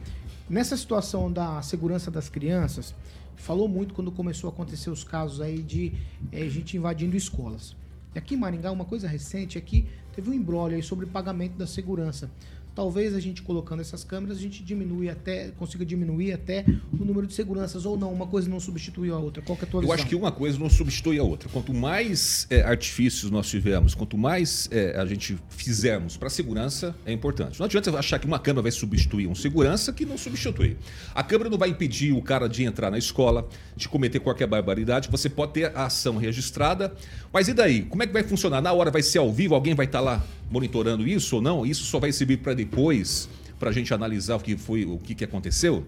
[0.50, 2.96] nessa situação da segurança das crianças,
[3.38, 5.94] falou muito quando começou a acontecer os casos aí de
[6.32, 7.76] eh, gente invadindo escolas.
[8.14, 11.68] E aqui em Maringá, uma coisa recente é que teve um embrólio sobre pagamento da
[11.68, 12.30] segurança.
[12.78, 16.64] Talvez a gente colocando essas câmeras, a gente diminui até, consiga diminuir até
[16.94, 19.42] o número de seguranças, ou não, uma coisa não substitui a outra.
[19.42, 19.96] Qual que é a tua Eu visão?
[19.96, 21.50] acho que uma coisa não substitui a outra.
[21.50, 26.96] Quanto mais é, artifícios nós tivermos, quanto mais é, a gente fizermos para a segurança,
[27.04, 27.60] é importante.
[27.60, 30.78] Não adianta achar que uma câmera vai substituir um segurança que não substitui.
[31.16, 35.10] A câmera não vai impedir o cara de entrar na escola, de cometer qualquer barbaridade.
[35.10, 36.94] Você pode ter a ação registrada,
[37.34, 37.82] mas e daí?
[37.82, 38.62] Como é que vai funcionar?
[38.62, 39.56] Na hora vai ser ao vivo?
[39.56, 41.66] Alguém vai estar lá monitorando isso ou não?
[41.66, 43.30] Isso só vai servir para depois
[43.60, 45.84] para a gente analisar o que foi, o que, que aconteceu.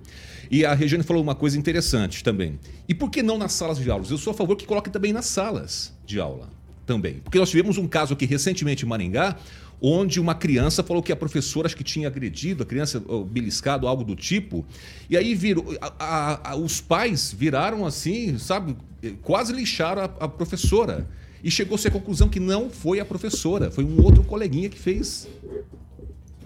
[0.50, 2.60] E a Regiane falou uma coisa interessante também.
[2.88, 4.10] E por que não nas salas de aulas?
[4.10, 6.50] Eu sou a favor que coloque também nas salas de aula
[6.86, 7.15] também.
[7.24, 9.36] Porque nós tivemos um caso aqui recentemente em Maringá,
[9.80, 14.04] onde uma criança falou que a professora acho que tinha agredido, a criança beliscado, algo
[14.04, 14.65] do tipo.
[15.08, 18.76] E aí virou, a- a- a- os pais viraram assim, sabe,
[19.22, 21.08] quase lixaram a professora.
[21.43, 25.28] E chegou-se à conclusão que não foi a professora, foi um outro coleguinha que fez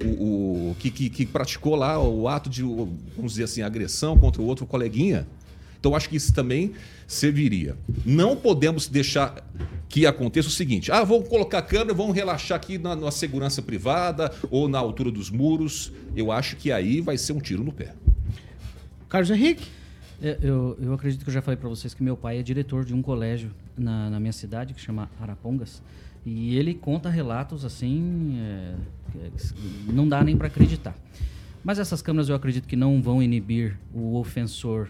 [0.04, 4.42] o, o- que, que, que praticou lá o ato de, vamos dizer assim, agressão contra
[4.42, 5.28] o outro coleguinha.
[5.80, 6.72] Então acho que isso também
[7.08, 7.76] serviria.
[8.06, 9.44] Não podemos deixar
[9.90, 13.62] que aconteça o seguinte: ah, vamos colocar a câmera, vamos relaxar aqui na, na segurança
[13.62, 15.92] privada ou na altura dos muros.
[16.16, 17.94] Eu acho que aí vai ser um tiro no pé.
[19.10, 19.68] Carlos Henrique?
[20.24, 22.86] É, Eu, eu acredito que eu já falei para vocês que meu pai é diretor
[22.86, 25.82] de um colégio na, na minha cidade que chama Arapongas
[26.26, 28.76] e ele conta relatos assim é,
[29.86, 30.96] que não dá nem para acreditar.
[31.62, 34.88] Mas essas câmeras eu acredito que não vão inibir o ofensor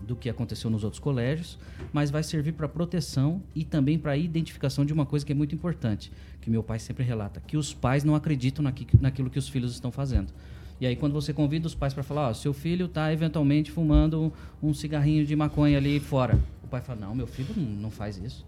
[0.00, 1.58] do que aconteceu nos outros colégios,
[1.92, 5.54] mas vai servir para proteção e também para identificação de uma coisa que é muito
[5.54, 9.48] importante, que meu pai sempre relata, que os pais não acreditam naqui- naquilo que os
[9.48, 10.32] filhos estão fazendo.
[10.80, 14.32] E aí quando você convida os pais para falar, ó, seu filho está eventualmente fumando
[14.62, 16.38] um cigarrinho de maconha ali fora.
[16.62, 18.44] O pai fala, não, meu filho não, faz isso.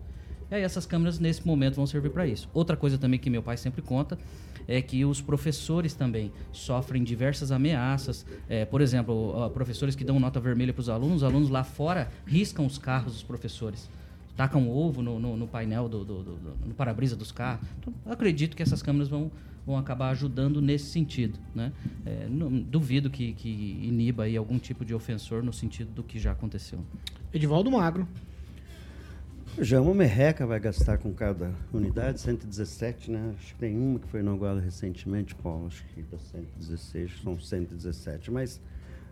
[0.51, 2.49] E aí essas câmeras nesse momento vão servir para isso.
[2.53, 4.19] Outra coisa também que meu pai sempre conta
[4.67, 8.27] é que os professores também sofrem diversas ameaças.
[8.49, 12.11] É, por exemplo, professores que dão nota vermelha para os alunos, os alunos lá fora
[12.27, 13.89] riscam os carros dos professores.
[14.37, 17.67] Tacam ovo no, no, no painel, do, do, do- do- no para-brisa dos carros.
[17.81, 19.31] Então, acredito que essas câmeras vão,
[19.69, 21.39] vão acabar ajudando nesse sentido.
[21.55, 21.71] Né?
[22.07, 26.19] É, não- duvido que, que iniba aí algum tipo de ofensor no sentido do que
[26.19, 26.81] já aconteceu.
[27.33, 28.09] Edivaldo Magro.
[29.61, 33.35] Já uma merreca vai gastar com cada unidade, 117, né?
[33.37, 38.31] Acho que tem uma que foi inaugurada recentemente, Paulo, acho que dá 116, são 117.
[38.31, 38.61] Mas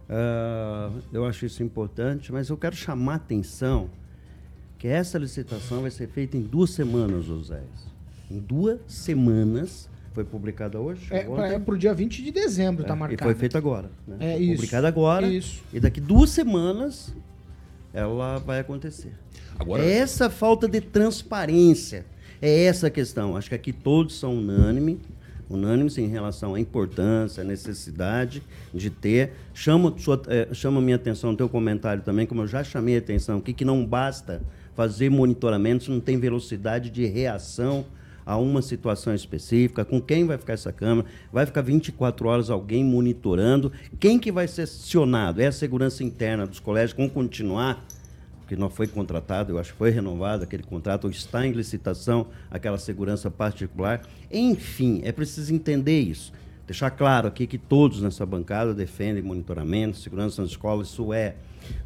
[0.09, 3.91] ah, eu acho isso importante, mas eu quero chamar a atenção
[4.79, 7.63] que essa licitação vai ser feita em duas semanas, José.
[8.31, 11.09] Em duas semanas, foi publicada hoje?
[11.11, 13.21] É, é pro dia 20 de dezembro, tá É, marcado.
[13.21, 13.91] E foi feita agora.
[14.09, 14.17] Né?
[14.19, 14.55] É Foi isso.
[14.55, 15.27] Publicada agora.
[15.27, 15.63] Isso.
[15.75, 17.15] E daqui duas semanas
[17.93, 19.13] ela vai acontecer.
[19.59, 22.07] Agora- É essa falta de transparência.
[22.41, 23.37] É essa a questão.
[23.37, 24.97] Acho que aqui todos são unânimes,
[25.51, 29.33] unânimes em relação à importância, à necessidade de ter.
[29.53, 32.99] Chama, sua, eh, chama minha atenção no teu comentário também, como eu já chamei a
[33.01, 34.41] atenção aqui, que não basta
[34.75, 37.85] fazer monitoramento se não tem velocidade de reação
[38.27, 42.85] a uma situação específica, com quem vai ficar essa câmera, vai ficar 24 horas alguém
[42.85, 45.41] monitorando, quem que vai ser acionado?
[45.41, 47.87] É a segurança interna dos colégios, vão continuar,
[48.41, 52.27] porque não foi contratado, eu acho que foi renovado aquele contrato, ou está em licitação
[52.51, 54.03] aquela segurança particular.
[54.31, 56.33] Enfim, é preciso entender isso.
[56.67, 61.37] Deixar claro aqui que todos nessa bancada defendem monitoramento, segurança nas escolas, isso é,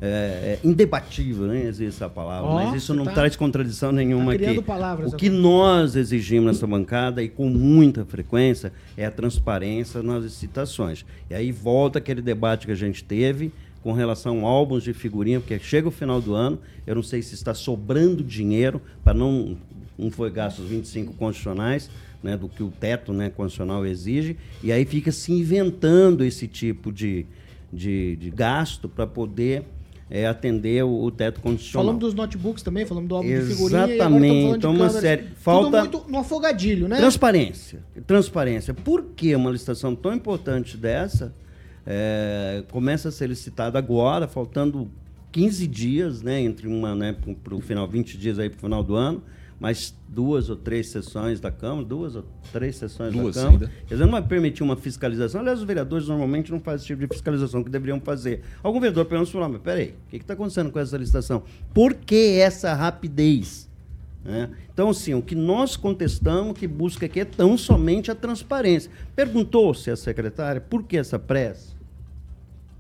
[0.01, 4.37] é, é indebatível, nem existe essa palavra, Ó, mas isso não tá- traz contradição nenhuma
[4.39, 4.63] tá aqui.
[4.63, 10.25] palavras o que nós exigimos nessa bancada e com muita frequência é a transparência nas
[10.25, 11.05] licitações.
[11.29, 15.41] E aí volta aquele debate que a gente teve com relação a álbuns de figurinha,
[15.41, 19.59] porque chega o final do ano, eu não sei se está sobrando dinheiro para não
[19.99, 21.91] não foi gasto os 25 constitucionais,
[22.23, 26.93] né, do que o teto né, constitucional exige, e aí fica se inventando esse tipo
[26.93, 27.27] de,
[27.73, 29.63] de, de gasto para poder
[30.11, 31.85] eh, atender o, o teto constitucional.
[31.87, 33.85] Falamos dos notebooks também, falamos do álbum de figurinha.
[33.87, 36.97] Exatamente, então uma série- Tudo falta- muito no afogadilho, né?
[36.97, 37.81] Transparência.
[38.07, 38.75] Transparência.
[38.75, 41.33] Por que uma licitação tão importante dessa
[41.87, 44.91] é, começa a ser licitada agora, faltando
[45.33, 48.83] 15 dias, né, entre uma, né, para o final, 20 dias aí para o final
[48.83, 49.23] do ano,
[49.61, 53.67] mais duas ou três sessões da Câmara, duas ou três sessões Duas da Câmara.
[53.67, 53.73] ainda.
[53.87, 55.43] Quer dizer, não vai permitir uma fiscalização.
[55.43, 58.41] Aliás, os vereadores normalmente não fazem esse tipo de fiscalização que deveriam fazer.
[58.63, 61.43] Algum vereador pergunta falar, mas peraí, o que está acontecendo com essa licitação?
[61.75, 63.69] Por que essa rapidez?
[64.25, 64.51] né?
[64.73, 68.91] Então, assim, o que nós contestamos, que busca aqui é tão somente a transparência.
[69.15, 71.80] Perguntou-se a secretária por que essa pressa?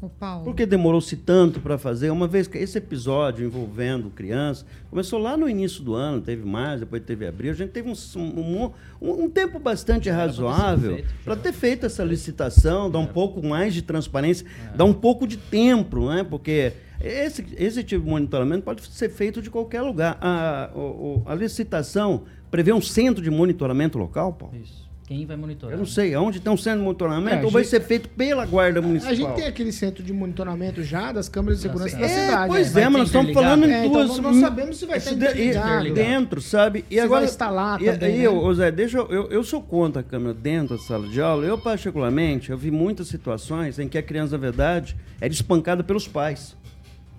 [0.03, 0.45] O Paulo.
[0.45, 2.11] Por que demorou-se tanto para fazer?
[2.11, 6.81] Uma vez que esse episódio envolvendo crianças começou lá no início do ano, teve mais,
[6.81, 7.51] depois teve abril.
[7.51, 12.91] A gente teve um, um, um- um tempo bastante razoável para ter feito essa licitação,
[12.91, 16.25] dar um pouco mais de transparência, dar um pouco de tempo, né?
[16.25, 20.17] Porque esse, esse tipo de monitoramento pode ser feito de qualquer lugar.
[20.21, 24.57] A, o- a licitação prevê um centro de monitoramento local, Paulo?
[24.57, 24.90] Isso.
[25.11, 25.75] Quem vai monitorar?
[25.75, 28.09] Eu não sei, aonde tem um centro de monitoramento É, ou vai gente- ser feito
[28.11, 29.11] pela Guarda Municipal?
[29.11, 32.47] A gente tem aquele centro de monitoramento já das câmeras de segurança da É, cidade.
[32.49, 32.83] pois né?
[32.83, 34.09] é, mas nós estamos falando em É, então duas.
[34.09, 35.93] nós não sabemos se vai Isso estar de- interligado.
[35.95, 36.85] dentro, sabe?
[36.89, 38.27] E Se agora vai instalar e, também, e né?
[38.29, 41.45] eu, Zé, deixa eu, eu, eu sou contra a câmera dentro da sala de aula.
[41.45, 46.07] Eu particularmente, eu vi muitas situações em que a criança, na verdade, era espancada pelos
[46.07, 46.57] pais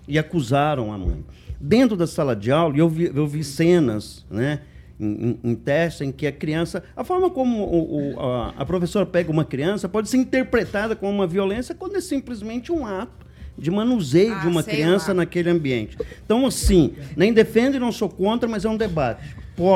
[0.07, 1.25] e acusaram a mãe.
[1.59, 4.61] Dentro da sala de aula, eu vi, eu vi cenas, né?
[5.01, 6.83] Em, em, em teste em que a criança.
[6.95, 11.11] A forma como o- o- a, a professora pega uma criança pode ser interpretada como
[11.11, 13.25] uma violência quando é simplesmente um ato
[13.57, 15.15] de manuseio de Ah, uma sei criança lá.
[15.15, 15.97] naquele ambiente.
[16.23, 19.35] Então, assim, nem defendo e não sou contra, mas é um debate.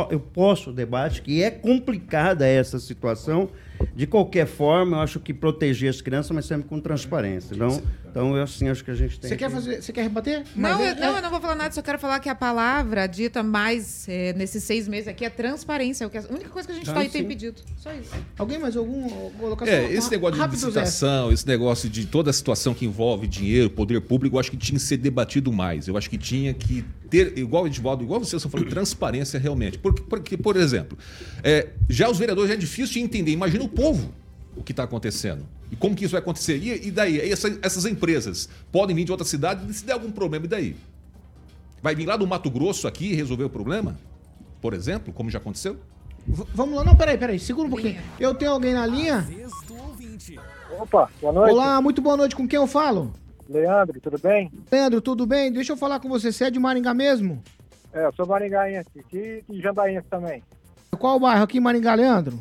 [0.09, 3.49] Eu posso debate que é complicada essa situação.
[3.95, 7.53] De qualquer forma, eu acho que proteger as crianças, mas sempre com transparência.
[7.53, 7.81] Então,
[8.15, 9.29] então eu assim acho que a gente tem.
[9.29, 9.81] Você quer que- fazer.
[9.81, 10.43] Você quer rebater?
[10.55, 13.07] Não, eu, é- não, eu não vou falar nada, só quero falar que a palavra
[13.07, 16.05] dita mais eh, nesses seis meses aqui é transparência.
[16.05, 17.61] é A única coisa que a gente Ah, tá aí tem pedido.
[17.75, 18.11] Só isso.
[18.37, 19.73] Alguém mais algum colocação?
[19.73, 23.99] É, esse negócio de licitação, esse negócio de toda a situação que envolve dinheiro, poder
[23.99, 25.89] público, eu acho que tinha que ser debatido mais.
[25.89, 29.77] Eu acho que tinha que ter, igual o Edivaldo, igual vocês estão falando, transparência realmente.
[29.77, 30.97] Porque, porque por exemplo,
[31.43, 33.31] é, já os vereadores já é difícil de entender.
[33.31, 34.13] Imagina o povo
[34.55, 35.45] o que está acontecendo.
[35.71, 36.57] E como que isso vai acontecer.
[36.57, 37.19] E, e daí?
[37.21, 40.47] Aí essa- essas empresas podem vir de outra cidade e se der algum problema, e
[40.47, 40.75] daí?
[41.81, 43.97] Vai vir lá do Mato Grosso aqui e resolver o problema?
[44.61, 45.77] Por exemplo, como já aconteceu?
[46.27, 48.01] V- vamos lá, não, peraí, peraí, segura um pouquinho.
[48.19, 49.27] Eu tenho alguém na linha?
[50.79, 51.53] Opa, boa noite.
[51.53, 52.35] Olá, muito boa noite.
[52.35, 53.13] Com quem eu falo?
[53.47, 54.51] Leandro, tudo bem?
[54.71, 55.51] Leandro, tudo bem?
[55.51, 56.31] Deixa eu falar com você.
[56.31, 57.43] Você é de Maringá mesmo?
[57.93, 60.43] É, eu sou maringaense aqui e jandaense também.
[60.97, 62.39] Qual o bairro aqui em Maringá, Leandro?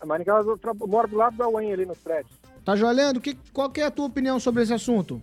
[0.00, 2.32] A Maringá, eu, moro do lado da UEM ali nos prédios.
[2.64, 3.20] Tá joia, Leandro?
[3.20, 5.20] Que, qual que é a tua opinião sobre esse assunto?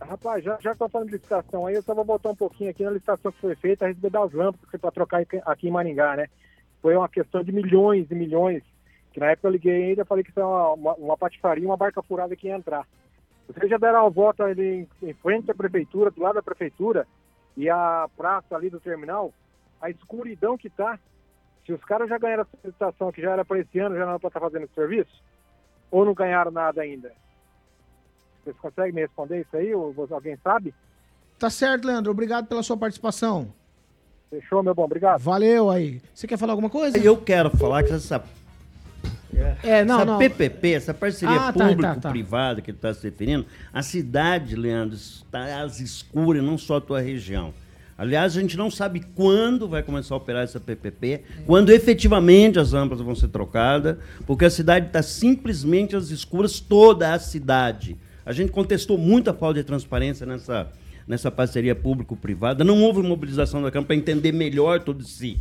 [0.00, 2.70] Rapaz, já, já que tô falando de licitação aí, eu só vou voltar um pouquinho
[2.70, 6.16] aqui na licitação que foi feita a respeito das lâmpadas para trocar aqui- em Maringá,
[6.16, 6.26] né?
[6.82, 8.62] Foi uma questão de milhões e milhões,
[9.12, 11.76] que na época eu liguei ainda falei que isso é uma, uma, uma patifaria, uma
[11.76, 12.86] barca furada que ia entrar.
[13.48, 17.06] Vocês já deram uma volta ali em, em frente à prefeitura, do lado da prefeitura,
[17.56, 19.32] e a praça ali do terminal,
[19.80, 20.98] a escuridão que tá.
[21.64, 24.10] Se os caras já ganharam essa licitação que já era para esse ano, já não
[24.10, 25.24] era para estar fazendo esse serviço?
[25.90, 27.12] Ou não ganharam nada ainda?
[28.44, 29.74] Vocês conseguem me responder isso aí?
[29.74, 30.74] Ou alguém sabe?
[31.38, 32.10] Tá certo, Leandro.
[32.10, 33.52] Obrigado pela sua participação.
[34.30, 34.84] Fechou, meu bom?
[34.84, 35.20] Obrigado.
[35.20, 36.00] Valeu aí.
[36.14, 36.98] Você quer falar alguma coisa?
[36.98, 38.22] Eu quero falar que essa,
[39.62, 40.18] É, não, essa não.
[40.18, 44.96] PPP, essa parceria Ah, tá, tá, público-privada que ele está se referindo, a cidade, Leandro,
[44.96, 47.52] está às escuras, não só a tua região.
[47.98, 52.72] Aliás, a gente não sabe quando vai começar a operar essa PPP, quando efetivamente as
[52.72, 57.96] lâmpadas vão ser trocadas, porque a cidade está simplesmente às escuras, toda a cidade.
[58.24, 60.70] A gente contestou muito a falta de transparência nessa,
[61.08, 62.64] nessa parceria público-privada.
[62.64, 65.38] Não houve mobilização da Câmara para entender melhor todo esse,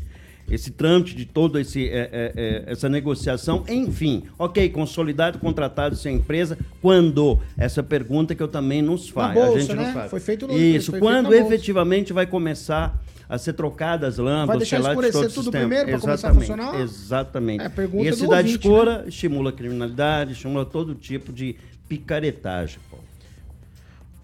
[0.50, 3.64] esse trâmite de toda é, é, é, essa negociação.
[3.68, 6.58] Enfim, ok, consolidado, contratado sem empresa.
[6.82, 7.40] Quando?
[7.58, 9.34] Essa pergunta que eu também nos faz.
[9.34, 9.86] bolsa, a gente né?
[9.88, 10.10] não sabe.
[10.10, 14.58] Foi feito no- Isso, feito quando efetivamente vai começar a ser trocadas as lâmpadas, Vai
[14.60, 15.52] deixar sei lá, de todo tudo sistema.
[15.52, 16.82] primeiro pra começar a Exatamente, funcionar?
[16.82, 17.62] Exatamente.
[17.64, 17.70] É a
[18.06, 21.56] e a cidade ouvinte, escura estimula a criminalidade, estimula todo tipo de
[21.90, 22.78] picaretagem.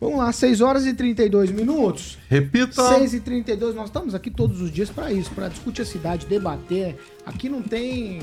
[0.01, 2.17] Vamos lá, 6 horas e 32 minutos.
[2.27, 2.81] Repita.
[2.95, 6.25] 6 e 32 nós estamos aqui todos os dias para isso, para discutir a cidade,
[6.25, 6.97] debater.
[7.23, 8.19] Aqui não tem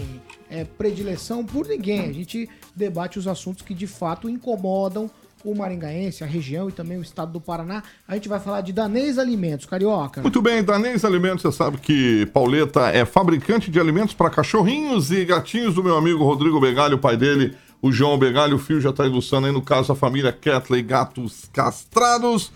[0.51, 2.01] é, predileção por ninguém.
[2.01, 5.09] A gente debate os assuntos que de fato incomodam
[5.45, 7.85] o maringaense, a região e também o estado do Paraná.
[8.09, 10.21] A gente vai falar de Danês Alimentos, Carioca.
[10.21, 15.25] Muito bem, Danês Alimentos, você sabe que Pauleta é fabricante de alimentos para cachorrinhos e
[15.25, 18.91] gatinhos do meu amigo Rodrigo Begalho, o pai dele, o João Begalho, o filho já
[18.91, 22.53] está ilustrando aí no caso a família Ketley Gatos Castrados,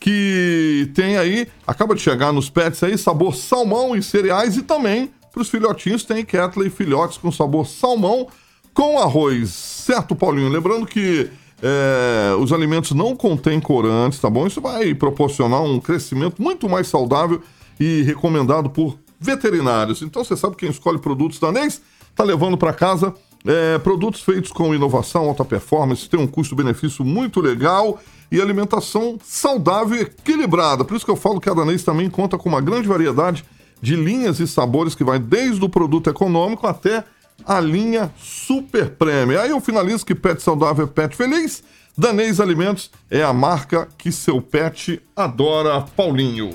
[0.00, 5.10] que tem aí, acaba de chegar nos pets aí, sabor salmão e cereais e também
[5.32, 8.28] para os filhotinhos tem Ketley filhotes com sabor salmão
[8.74, 10.48] com arroz, certo, Paulinho?
[10.48, 11.30] Lembrando que
[11.62, 14.46] é, os alimentos não contêm corantes, tá bom?
[14.46, 17.42] Isso vai proporcionar um crescimento muito mais saudável
[17.78, 20.02] e recomendado por veterinários.
[20.02, 21.80] Então você sabe quem escolhe produtos danês
[22.14, 23.14] tá levando para casa
[23.46, 28.00] é, produtos feitos com inovação, alta performance, tem um custo-benefício muito legal
[28.30, 30.84] e alimentação saudável e equilibrada.
[30.84, 33.44] Por isso que eu falo que a Danês também conta com uma grande variedade
[33.80, 37.04] de linhas e sabores que vai desde o produto econômico até
[37.44, 39.40] a linha Super Prêmio.
[39.40, 41.62] Aí eu finalizo que pet saudável é pet feliz.
[41.98, 46.50] Danês Alimentos é a marca que seu pet adora, Paulinho.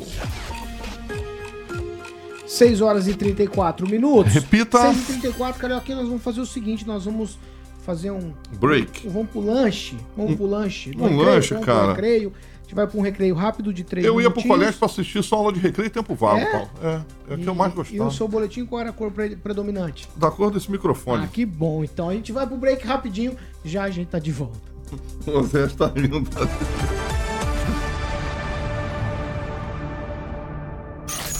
[2.47, 4.33] 6 horas e 34 minutos.
[4.33, 4.79] Repita.
[4.93, 7.38] 6 e 34, Carioca, nós vamos fazer o seguinte, nós vamos
[7.83, 8.33] fazer um...
[8.60, 9.07] Break.
[9.10, 9.95] Vamos pro lanche.
[10.15, 10.91] Vamos pro lanche.
[10.97, 11.88] Um recreio, lanche, vamos pro cara.
[11.93, 12.33] recreio.
[12.33, 14.57] A gente vai pra um recreio rápido de 3 Eu ia pro minutinhos.
[14.57, 16.51] colégio pra assistir só aula de recreio e tempo vago, É?
[16.51, 16.69] Paulo.
[16.83, 18.07] É, é o que eu mais E gostava.
[18.07, 20.07] o seu boletim, qual era a cor pre- predominante?
[20.17, 21.23] Da cor desse microfone.
[21.23, 21.81] Ah, que bom.
[21.83, 24.60] Então a gente vai pro break rapidinho, já a gente tá de volta.
[25.25, 26.27] Você está rindo.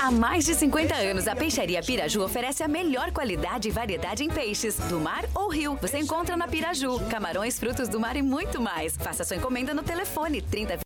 [0.00, 4.28] Há mais de 50 anos, a Peixaria Piraju oferece a melhor qualidade e variedade em
[4.28, 5.76] peixes, do mar ou rio.
[5.80, 8.96] Você encontra na Piraju, camarões, frutos do mar e muito mais.
[8.96, 10.78] Faça sua encomenda no telefone 30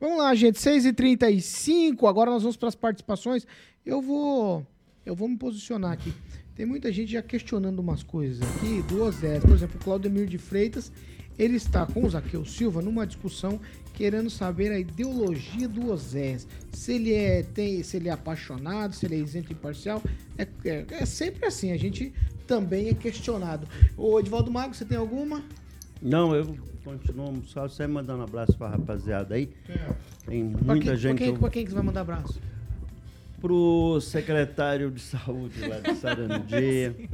[0.00, 2.08] Vamos lá, gente, 6h35.
[2.08, 3.46] Agora nós vamos para as participações.
[3.86, 4.66] Eu vou.
[5.06, 6.12] Eu vou me posicionar aqui.
[6.56, 9.42] Tem muita gente já questionando umas coisas aqui do Osés.
[9.44, 10.90] Por exemplo, o Claudemir de Freitas,
[11.42, 13.60] ele está com o Zaqueu Silva numa discussão
[13.94, 16.46] querendo saber a ideologia do Osés.
[16.72, 20.02] Se ele é, tem, se ele é apaixonado, se ele é isento e imparcial.
[20.38, 22.12] É, é, é sempre assim, a gente
[22.46, 23.66] também é questionado.
[23.96, 25.42] Ô, Edvaldo Mago, você tem alguma?
[26.00, 29.48] Não, eu continuo só sempre mandando um abraço pra rapaziada aí.
[30.26, 31.16] Tem Pra muita quem, gente.
[31.16, 32.40] pra quem, que pra quem que você vai mandar abraço?
[33.42, 37.08] Pro secretário de saúde lá de Sarandi,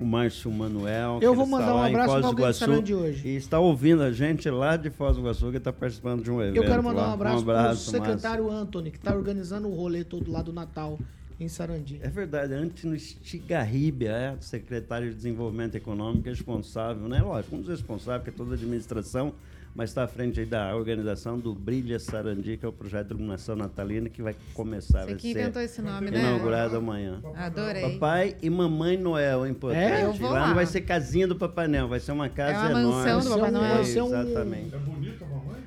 [0.00, 1.20] o Márcio Manuel.
[1.22, 3.28] Eu vou está mandar um abraço do alguém de Sarandi hoje.
[3.28, 6.42] E está ouvindo a gente lá de Foz do Iguaçu, que está participando de um
[6.42, 6.56] evento.
[6.56, 7.10] Eu quero mandar lá.
[7.10, 10.98] um abraço, pro abraço, secretário Anthony, que tá organizando o rolê todo lá do Natal
[11.38, 12.00] em Sarandi.
[12.02, 17.22] É verdade, Antino Stigarribia, é secretário de Desenvolvimento Econômico, responsável, né?
[17.22, 19.32] Lógico, um dos responsáveis, que é toda a administração,
[19.74, 23.12] mas está à frente aí da organização do Brilha Sarandi, que é o projeto de
[23.14, 26.20] iluminação natalina, que vai começar, Você vai que ser inventou esse nome, né?
[26.20, 27.20] inaugurado amanhã.
[27.36, 27.92] Adorei.
[27.92, 29.80] Papai e Mamãe Noel, é importante.
[29.92, 30.04] É?
[30.04, 30.48] Eu vou lá lá.
[30.48, 33.10] não vai ser casinha do Papai Noel, vai ser uma casa É uma enorme.
[33.10, 33.76] mansão do Papai Noel.
[33.76, 34.74] Um- Exatamente.
[34.74, 35.60] É bonita a mamãe?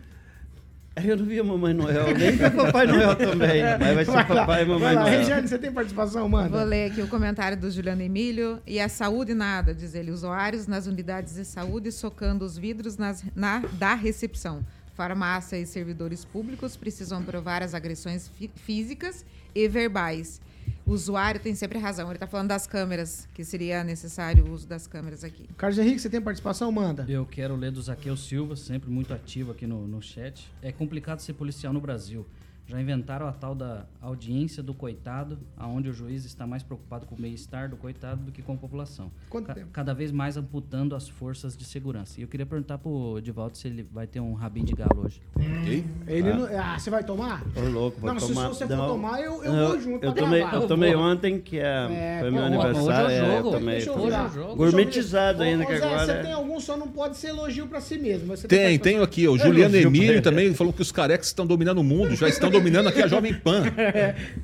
[0.96, 4.12] Eu não vi a Mamãe Noel, nem vi o Papai Noel também, mas vai ser
[4.12, 5.02] Vai lá, Papai e vai Mamãe lá.
[5.02, 5.18] Noel.
[5.20, 6.50] Regiane, você tem participação, mano?
[6.52, 8.62] Vou ler aqui o comentário do Juliano Emílio.
[8.68, 10.12] E a saúde nada, diz ele.
[10.12, 14.64] Usuários nas unidades de saúde socando os vidros nas- na, da recepção.
[14.94, 19.26] Farmácia e servidores públicos precisam provar as agressões fí- físicas
[19.56, 20.40] e verbais.
[20.86, 22.08] O usuário tem sempre razão.
[22.08, 25.48] Ele está falando das câmeras, que seria necessário o uso das câmeras aqui.
[25.58, 26.72] Carlos Henrique, você tem participação?
[26.72, 27.06] Manda.
[27.08, 30.52] Eu quero ler do Zaqueu Silva, sempre muito ativo aqui no, no chat.
[30.62, 32.26] É complicado ser policial no Brasil.
[32.66, 37.14] Já inventaram a tal da audiência do coitado, aonde o juiz está mais preocupado com
[37.14, 39.12] o bem-estar do coitado do que com a população.
[39.30, 39.68] Quanto Ca- tempo?
[39.74, 42.20] Cada vez mais amputando as forças de segurança.
[42.20, 45.22] E eu queria perguntar pro Divaldo se ele vai ter um rabinho de galo hoje.
[45.36, 45.84] Ok?
[46.08, 46.36] Ele Ah.
[46.38, 46.46] não...
[46.58, 47.44] ah, você vai tomar?
[47.54, 48.48] Ô, louco, vou Não, se tomar.
[48.48, 48.88] você for não.
[48.88, 50.56] tomar, eu- eu Não, vou junto Eu pra tomei, gravar.
[50.56, 53.10] eu Eu tomei ontem, que é, É, foi pô, meu hoje é aniversário.
[53.10, 53.48] é, jogo.
[53.50, 53.76] eu tomei.
[53.76, 54.30] Deixa eu virar.
[54.34, 54.56] jogo.
[54.56, 56.06] Gourmetizado Ô, ainda, que agora.
[56.06, 58.28] Você é- tem algum, só não pode ser elogio pra si mesmo.
[58.30, 59.28] mas você Tem, tenho aqui.
[59.28, 62.88] O Juliano Emílio também falou que os carecas estão dominando o mundo, já estão dominando
[62.88, 63.64] aqui a Jovem Pan.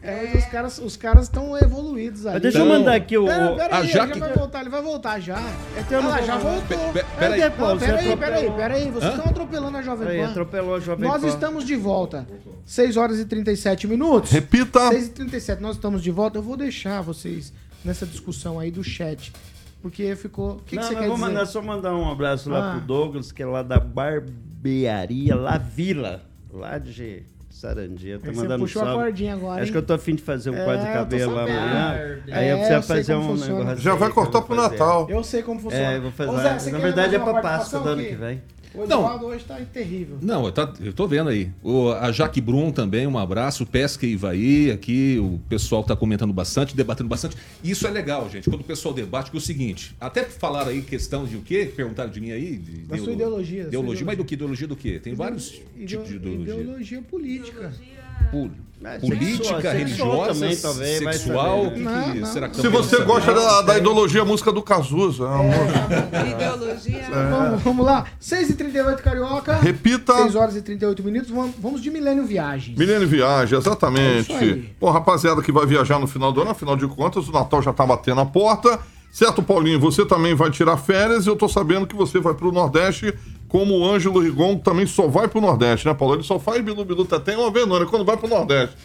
[0.01, 2.34] É, mas os caras os caras estão evoluídos ali.
[2.36, 3.26] Mas deixa eu Então, mandar aqui o.
[3.26, 5.39] Pera, o- pera a aí, Jaque- ele já vai voltar, ele vai voltar já.
[5.91, 6.78] eu Ah, já voltou.
[6.93, 7.41] Pe- pe- É, pera aí.
[7.49, 8.91] você pera aí, pera aí, pera aí.
[8.91, 10.30] Vocês estão atropelando a Jovem Aí, Pan.
[10.32, 11.28] atropelou a Jovem Nós Pan.
[11.28, 12.28] estamos de volta.
[12.66, 14.32] 6 horas e 37 minutos.
[14.32, 14.89] Repita.
[14.89, 16.38] 6 e 37 nós estamos de volta.
[16.38, 17.53] Eu vou deixar vocês
[17.86, 19.32] nessa discussão aí do chat.
[19.82, 20.53] Porque ficou.
[20.53, 21.28] O que, que não, você mas quer vou dizer?
[21.30, 22.72] mandar só mandar um abraço lá Ah.
[22.78, 27.24] pro Douglas, que é lá da barbearia La Vila, lá de
[27.60, 28.20] Sarandia.
[28.20, 29.03] Tá mandando puxou a salve.
[29.03, 31.39] cordinha agora, Acho que eu tô afim de fazer um É, corte de eu cabelo
[31.39, 31.93] amanhã.
[31.93, 33.60] É, Aí eu eu preciso sei fazer um funciona.
[33.60, 33.82] negócio.
[33.84, 34.70] Já vai eu cortar pro fazer.
[34.72, 35.07] Natal.
[35.10, 35.91] Eu sei como funciona.
[35.91, 36.32] É, eu vou fazer.
[36.32, 38.41] Ô, Zé, Na verdade é pra Páscoa do ano que vem.
[38.74, 40.17] O Edivaldo hoje tá terrível.
[40.22, 41.49] Não, eu, tá- eu tô vendo aí.
[41.63, 43.65] O, a Jaque Brum também, um abraço.
[43.65, 47.36] Pesca e Ivaí, aqui o pessoal tá comentando bastante, debatendo bastante.
[47.63, 50.82] Isso é legal, gente, quando o pessoal debate, que é o seguinte, até falaram aí
[50.84, 51.72] questão de o quê?
[51.76, 52.57] Perguntaram de mim aí?
[52.57, 54.15] De, Da sua ideologia, da sua Ideologia, mas ideologia.
[54.15, 54.34] do que?
[54.36, 54.99] Ideologia do quê?
[54.99, 56.53] Tem vários Ideo- tipos de ideologia.
[56.53, 57.74] Ideologia política.
[58.32, 58.49] Pol-
[58.82, 61.80] É, política, sexual- religiosa, também, talvez, sexual, saber, que,
[62.13, 65.26] que Não, será que Se você gosta da, da ideologia, a música do Cazuza.
[65.26, 66.32] É.
[66.32, 67.03] Ideologia.
[67.30, 68.05] Vamos, vamos lá.
[68.22, 69.55] 6h38 Carioca.
[69.57, 70.13] Repita.
[70.15, 71.30] 6 horas e 38 minutos.
[71.30, 72.78] Vamos, de Milênio Viagens.
[72.78, 74.32] Milênio Viagem, exatamente.
[74.32, 74.59] É.
[74.80, 77.74] Pô, rapaziada que vai viajar no final do ano, afinal de contas, o Natal já
[77.74, 78.80] tá batendo a porta.
[79.11, 79.80] Certo, Paulinho?
[79.80, 83.13] Você também vai tirar férias e eu tô sabendo que você vai pro Nordeste,
[83.50, 86.14] como o Ângelo Rigon também só vai pro Nordeste, né, Paulo?
[86.14, 87.86] Ele só faz Bilu Bilu Teté uma vez, não, né?
[87.89, 88.78] Quando vai pro Nordeste.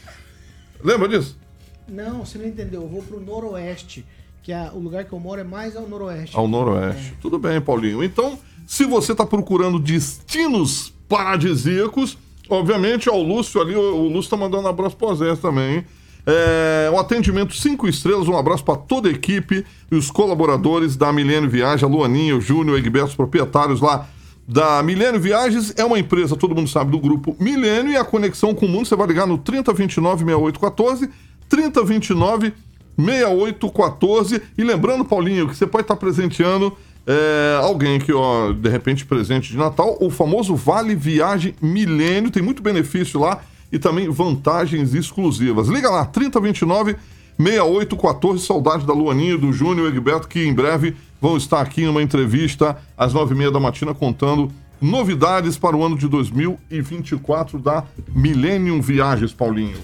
[0.82, 1.38] Lembra disso?
[1.86, 2.82] Não, você não entendeu.
[2.82, 4.04] Eu vou pro Noroeste.
[4.42, 6.36] Que é o lugar que eu moro é mais ao Noroeste.
[6.36, 7.14] Ao Noroeste.
[7.20, 8.02] Tudo bem, Paulinho.
[8.02, 14.30] Então, se você está procurando destinos paradisíacos, obviamente, ó, o Lúcio ali, o, o Lúcio
[14.30, 15.84] tá mandando um abraço pro Zé também, hein?
[16.26, 21.12] É, um atendimento cinco estrelas, um abraço para toda a equipe e os colaboradores da
[21.12, 24.08] Milênio Viagem, a Luaninha, o Júnior, o Egberto, os proprietários lá
[24.46, 25.72] da Milênio Viagens.
[25.76, 28.86] É uma empresa, todo mundo sabe, do grupo Milênio e a conexão com o mundo,
[28.86, 31.10] você vai ligar no 3029 6814,
[31.48, 32.52] 3029
[32.96, 34.42] 6814.
[34.56, 36.76] E lembrando, Paulinho, que você pode estar presenteando
[37.06, 42.30] é, alguém que, ó, de repente, presente de Natal, o famoso Vale Viagem Milênio.
[42.30, 45.68] Tem muito benefício lá e também vantagens exclusivas.
[45.68, 46.96] Liga lá, 3029
[47.38, 48.44] 6814.
[48.44, 52.02] Saudade da Luaninha, do Júnior e Egberto, que em breve vão estar aqui em uma
[52.02, 57.84] entrevista às nove e meia da matina contando novidades para o ano de 2024 da
[58.14, 59.78] Millennium Viagens, Paulinho.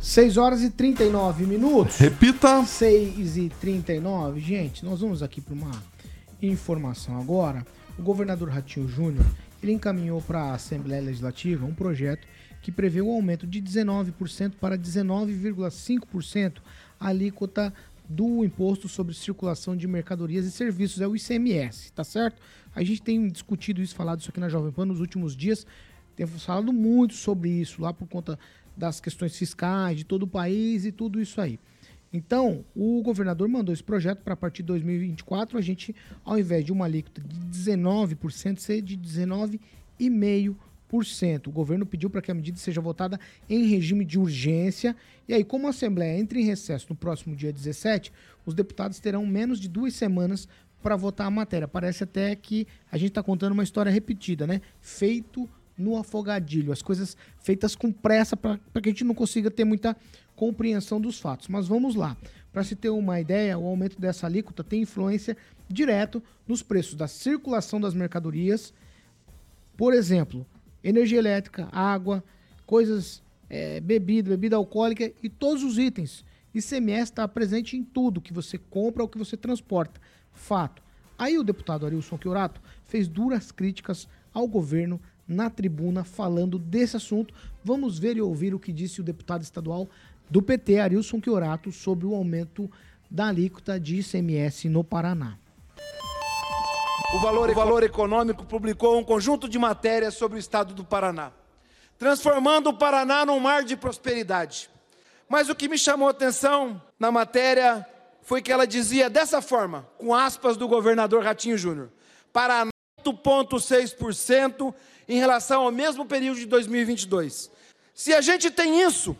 [0.00, 1.98] 6 horas e 39 minutos.
[1.98, 2.64] Repita.
[2.64, 4.40] 6 e 39.
[4.40, 5.70] Gente, nós vamos aqui para uma
[6.40, 7.66] informação agora.
[7.98, 9.26] O governador Ratinho Júnior,
[9.62, 12.26] ele encaminhou para a Assembleia Legislativa um projeto
[12.62, 16.58] que prevê um aumento de 19% para 19,5%
[16.98, 17.72] a alíquota
[18.08, 22.40] do imposto sobre circulação de mercadorias e serviços, é o ICMS, tá certo?
[22.74, 25.66] A gente tem discutido isso, falado isso aqui na Jovem Pan nos últimos dias,
[26.16, 28.38] temos falado muito sobre isso lá por conta
[28.76, 31.60] das questões fiscais de todo o país e tudo isso aí.
[32.12, 35.94] Então, o governador mandou esse projeto para a partir de 2024 a gente,
[36.24, 38.96] ao invés de uma alíquota de 19%, ser de
[41.48, 44.96] O governo pediu para que a medida seja votada em regime de urgência.
[45.28, 48.12] E aí, como a Assembleia entra em recesso no próximo dia 17,
[48.46, 50.48] os deputados terão menos de duas semanas
[50.82, 51.68] para votar a matéria.
[51.68, 54.60] Parece até que a gente está contando uma história repetida, né?
[54.80, 59.64] Feito no afogadilho, as coisas feitas com pressa para que a gente não consiga ter
[59.64, 59.96] muita
[60.34, 61.48] compreensão dos fatos.
[61.48, 62.16] Mas vamos lá.
[62.52, 65.36] Para se ter uma ideia, o aumento dessa alíquota tem influência
[65.68, 68.72] direto nos preços da circulação das mercadorias.
[69.76, 70.46] Por exemplo,
[70.82, 72.22] energia elétrica, água,
[72.66, 76.24] coisas, é, bebida, bebida alcoólica e todos os itens.
[76.54, 80.00] ICMS está presente em tudo que você compra ou que você transporta.
[80.32, 80.82] Fato.
[81.18, 87.34] Aí o deputado Arilson Chiorato fez duras críticas ao governo na tribuna falando desse assunto.
[87.62, 89.88] Vamos ver e ouvir o que disse o deputado estadual
[90.30, 92.70] do PT, Arilson Chiorato, sobre o aumento
[93.10, 95.38] da alíquota de ICMS no Paraná.
[97.14, 101.32] O Valor, o Valor Econômico publicou um conjunto de matérias sobre o estado do Paraná,
[101.98, 104.68] transformando o Paraná num mar de prosperidade.
[105.26, 107.86] Mas o que me chamou a atenção na matéria
[108.20, 111.90] foi que ela dizia dessa forma, com aspas do governador Ratinho Júnior:
[112.30, 112.70] Paraná
[113.02, 114.74] 8,6%
[115.08, 117.50] em relação ao mesmo período de 2022.
[117.94, 119.16] Se a gente tem isso,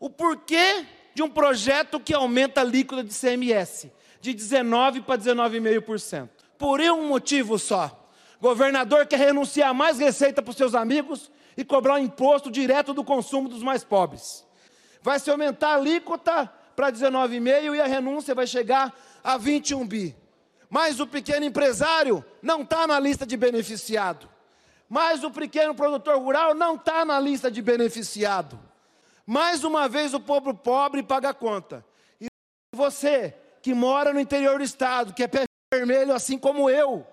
[0.00, 3.90] o porquê de um projeto que aumenta a alíquota de CMS
[4.20, 6.43] de 19 para 19,5%?
[6.64, 8.08] Por um motivo só.
[8.40, 13.04] Governador quer renunciar mais receita para os seus amigos e cobrar um imposto direto do
[13.04, 14.46] consumo dos mais pobres.
[15.02, 20.16] Vai se aumentar a alíquota para 19,5 e a renúncia vai chegar a 21 bi.
[20.70, 24.26] Mas o pequeno empresário não está na lista de beneficiado.
[24.88, 28.58] Mas o pequeno produtor rural não está na lista de beneficiado.
[29.26, 31.84] Mais uma vez o povo pobre paga a conta.
[32.18, 32.26] E
[32.74, 35.28] você, que mora no interior do estado, que é
[35.74, 37.06] vermelho assim como eu,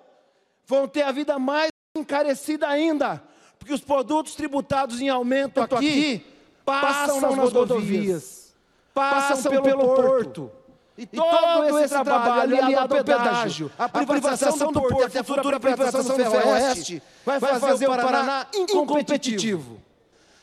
[0.65, 3.21] vão ter a vida mais encarecida ainda.
[3.57, 6.25] Porque os produtos tributados em aumento aqui, aqui
[6.65, 8.55] passam, nas rodovias,
[8.93, 10.51] passam, pelo, pelo porto.
[10.97, 15.23] e todo, todo esse, esse trabalho aliado ao pedágio, a privatização do porto e a
[15.23, 19.79] futura privatização do Ferroeste vai fazer o Paraná incompetitivo.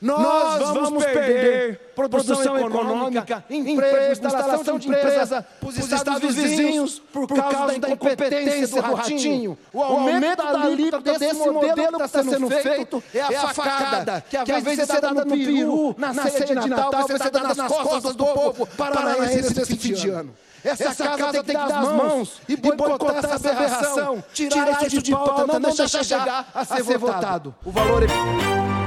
[0.01, 7.79] Nós vamos perder produção econômica, emprego, instalação de empresa para os estados vizinhos por causa
[7.79, 9.59] da incompetência do ratinho.
[9.73, 14.37] O aumento da alíquota desse modelo que está sendo feito é a é facada que,
[14.37, 17.73] ao invés de ser dada no peru, na ceia de Natal, vai ser dada nas
[17.73, 20.35] costas do povo paranaense nesse fim de ano.
[20.65, 25.03] Essa, essa casa, casa tem que dar as mãos e boicotar essa aberração, tirar isso
[25.03, 27.55] de pauta, não deixar chegar a ser, votado.
[27.65, 28.78] O valor é...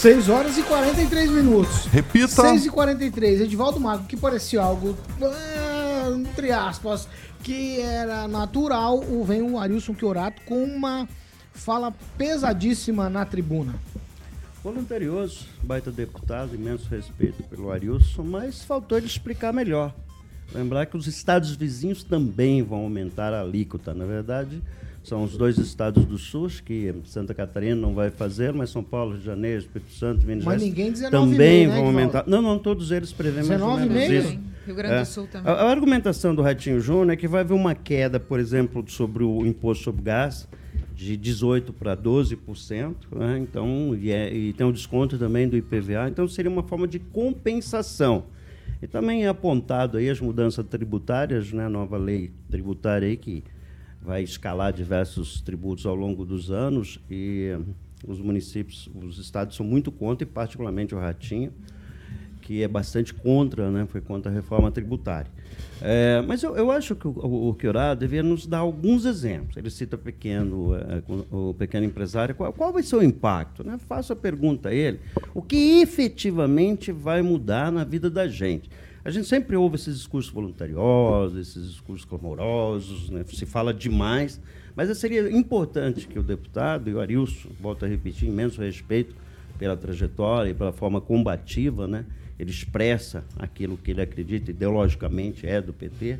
[0.00, 1.84] 6 horas e 43 minutos.
[1.92, 2.28] Repita.
[2.28, 3.42] 6 e 43.
[3.42, 7.06] Edivaldo Mago, que parecia algo, ah, entre aspas,
[7.42, 11.06] que era natural, vem o Arilson Chiorato com uma
[11.52, 13.74] fala pesadíssima na tribuna.
[14.64, 19.94] Voluntarioso, baita deputado, imenso respeito pelo Arilson, mas faltou ele explicar melhor.
[20.54, 23.92] Lembrar que os estados vizinhos também vão aumentar a alíquota.
[23.92, 24.62] Na verdade,
[25.02, 29.12] são os dois estados do Sul, que Santa Catarina não vai fazer, mas São Paulo,
[29.12, 32.24] Rio de Janeiro, Espírito Santo, Minas Gerais ninguém também né, vão aumentar.
[32.26, 34.38] Não, não, todos eles prevêem mais ou menos isso.
[34.66, 35.00] Rio Grande é.
[35.00, 35.50] do Sul também.
[35.50, 39.24] A, a, argumentação do Ratinho Júnior é que vai haver uma queda, por exemplo, sobre
[39.24, 40.46] o imposto sobre gás
[40.94, 43.38] de 18% para 12%, né?
[43.38, 46.98] então, e, é, e tem o desconto também do IPVA, então seria uma forma de
[46.98, 48.24] compensação.
[48.82, 53.42] E também é apontado aí as mudanças tributárias, né, a nova lei tributária aí que
[54.02, 57.56] vai escalar diversos tributos ao longo dos anos e
[58.06, 61.52] os municípios, os estados são muito contra, e particularmente o Ratinho,
[62.40, 65.30] que é bastante contra, né, foi contra a reforma tributária.
[65.82, 67.56] É, mas eu, eu, acho que o, o,
[67.96, 69.56] devia nos dar alguns exemplos.
[69.56, 72.34] Ele cita pequeno, é, o pequeno empresário.
[72.34, 73.64] Qual, qual, vai ser o impacto?
[73.64, 73.78] Né?
[73.78, 75.00] Faço a pergunta a ele.
[75.34, 78.68] O que efetivamente vai mudar na vida da gente?
[79.04, 83.24] A gente sempre ouve esses discursos voluntariosos, esses discursos clamorosos, né?
[83.26, 84.40] se fala demais,
[84.76, 89.14] mas seria importante que o deputado e o Arilson, volto a repetir, imenso respeito
[89.58, 92.04] pela trajetória e pela forma combativa, né?
[92.38, 96.18] ele expressa aquilo que ele acredita ideologicamente, é do PT.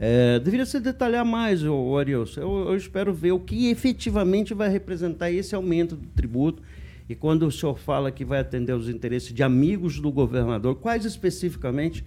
[0.00, 2.00] É, deveria se detalhar mais, o.
[2.00, 6.62] Eu, eu, espero ver o que efetivamente vai representar esse aumento do tributo.
[7.08, 11.04] E quando o senhor fala que vai atender os interesses de amigos do governador, quais
[11.04, 12.04] especificamente?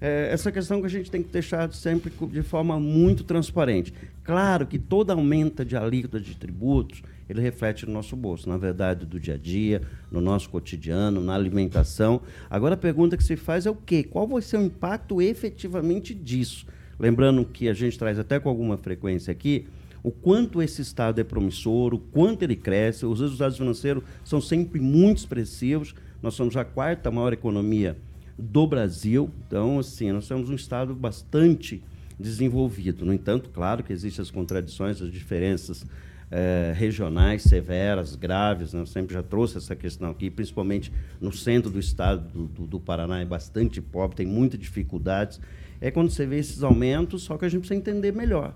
[0.00, 3.92] É, essa questão que a gente tem que deixar sempre de forma muito transparente.
[4.22, 9.06] Claro que toda aumenta de alíquota de tributos, ele reflete no nosso bolso, na verdade,
[9.06, 12.20] do dia a dia, no nosso cotidiano, na alimentação.
[12.50, 14.02] Agora a pergunta que se faz é o quê?
[14.02, 16.66] Qual vai ser o impacto efetivamente disso?
[16.98, 19.66] Lembrando que a gente traz até com alguma frequência aqui
[20.04, 23.06] o quanto esse estado é promissor, o quanto ele cresce.
[23.06, 25.94] Os resultados financeiros são sempre muito expressivos.
[26.22, 27.96] Nós somos a quarta maior economia
[28.38, 31.82] do Brasil, então assim nós somos um estado bastante
[32.20, 33.06] desenvolvido.
[33.06, 35.86] No entanto, claro que existem as contradições, as diferenças
[36.30, 38.74] eh, regionais severas, graves.
[38.74, 38.80] Né?
[38.82, 42.80] Eu sempre já trouxe essa questão aqui, principalmente no centro do estado do, do, do
[42.80, 45.40] Paraná, é bastante pobre, tem muitas dificuldades.
[45.80, 48.54] É quando você vê esses aumentos, só que a gente precisa entender melhor.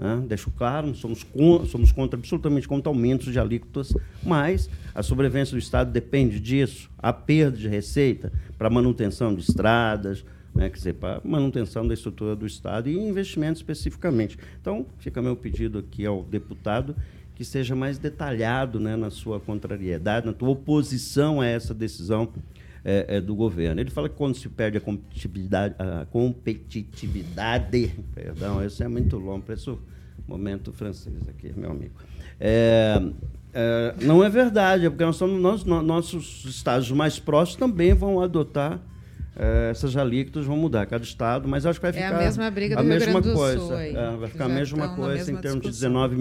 [0.00, 0.24] Né?
[0.26, 1.26] Deixo claro, somos,
[1.68, 3.92] somos contra, absolutamente contra aumentos de alíquotas,
[4.22, 6.90] mas a sobrevivência do Estado depende disso.
[6.98, 10.24] A perda de receita para manutenção de estradas,
[10.54, 14.38] né, quer dizer, para manutenção da estrutura do Estado e investimentos especificamente.
[14.58, 16.96] Então, fica meu pedido aqui ao deputado
[17.34, 22.28] que seja mais detalhado né, na sua contrariedade, na tua oposição a essa decisão
[22.84, 23.80] é, é, do governo.
[23.80, 29.44] Ele fala que quando se perde a competitividade, a competitividade perdão, esse é muito longo,
[29.46, 29.78] parece o
[30.26, 31.94] momento francês aqui, meu amigo.
[32.38, 33.00] É,
[33.52, 38.20] é, não é verdade, é porque nós somos, nós, nossos estados mais próximos também vão
[38.20, 38.80] adotar
[39.36, 42.50] é, essas alíquotas vão mudar, cada estado, mas acho que vai ficar é a mesma
[42.50, 43.58] briga do a Rio mesma Grande do coisa.
[43.58, 43.74] Sul.
[43.74, 46.08] Aí, é, vai ficar a mesma coisa em termos discussão.
[46.08, 46.16] de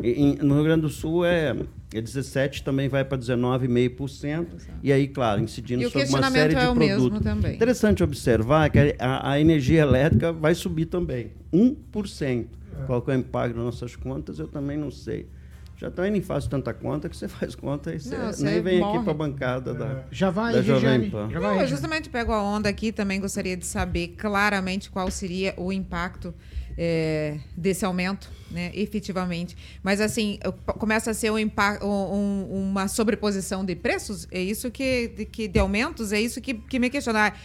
[0.00, 0.42] 19,5%.
[0.42, 1.54] No Rio Grande do Sul é,
[1.98, 4.46] é 17%, também vai para 19,5%.
[4.82, 7.24] E aí, claro, incidindo E o sobre uma questionamento série de é o mesmo produtos.
[7.24, 7.54] também.
[7.54, 12.46] Interessante observar que a, a energia elétrica vai subir também, 1%.
[12.86, 15.28] Qual que é o impacto nas nossas contas, eu também não sei.
[15.76, 18.62] Já também nem faço tanta conta que você faz conta e você Não, você nem
[18.62, 18.96] vem morre.
[18.96, 21.10] aqui para a bancada da, Já vai, da Jovem.
[21.10, 21.28] Pan.
[21.28, 21.68] Já Não, vai, eu Regiane.
[21.68, 26.32] justamente pego a onda aqui também gostaria de saber claramente qual seria o impacto
[26.76, 29.56] é, desse aumento, né, efetivamente.
[29.82, 30.38] Mas assim,
[30.78, 35.48] começa a ser um um- um- uma sobreposição de preços, é isso que de, que,
[35.48, 37.38] de aumentos, é isso que, que me questionar.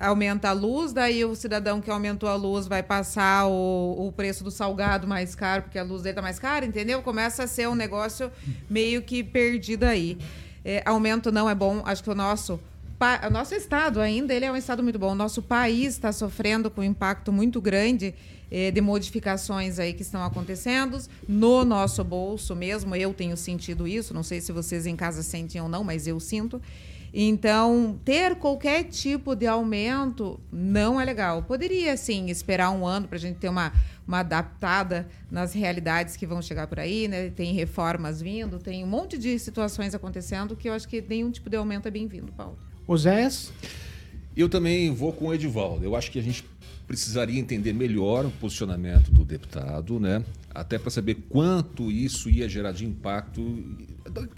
[0.00, 4.44] Aumenta a luz, daí o cidadão que aumentou a luz vai passar o, o preço
[4.44, 7.02] do salgado mais caro, porque a luz dele tá mais cara, entendeu?
[7.02, 8.30] Começa a ser um negócio
[8.70, 10.16] meio que perdido aí.
[10.64, 12.60] É, aumento não é bom, acho que o nosso
[13.26, 15.12] o nosso estado ainda ele é um estado muito bom.
[15.12, 18.12] O nosso país está sofrendo com um impacto muito grande
[18.50, 22.94] eh, de modificações aí que estão acontecendo no nosso bolso mesmo.
[22.94, 24.14] Eu tenho sentido isso.
[24.14, 26.60] Não sei se vocês em casa sentem ou não, mas eu sinto.
[27.12, 31.42] Então, ter qualquer tipo de aumento não é legal.
[31.42, 33.72] Poderia, sim, esperar um ano para a gente ter uma,
[34.06, 37.30] uma adaptada nas realidades que vão chegar por aí, né?
[37.30, 41.48] Tem reformas vindo, tem um monte de situações acontecendo que eu acho que nenhum tipo
[41.48, 42.58] de aumento é bem-vindo, Paulo.
[42.86, 43.52] Oséias?
[44.36, 45.84] Eu também vou com o Edivaldo.
[45.84, 46.44] Eu acho que a gente
[46.88, 50.24] precisaria entender melhor o posicionamento do deputado, né?
[50.54, 53.62] Até para saber quanto isso ia gerar de impacto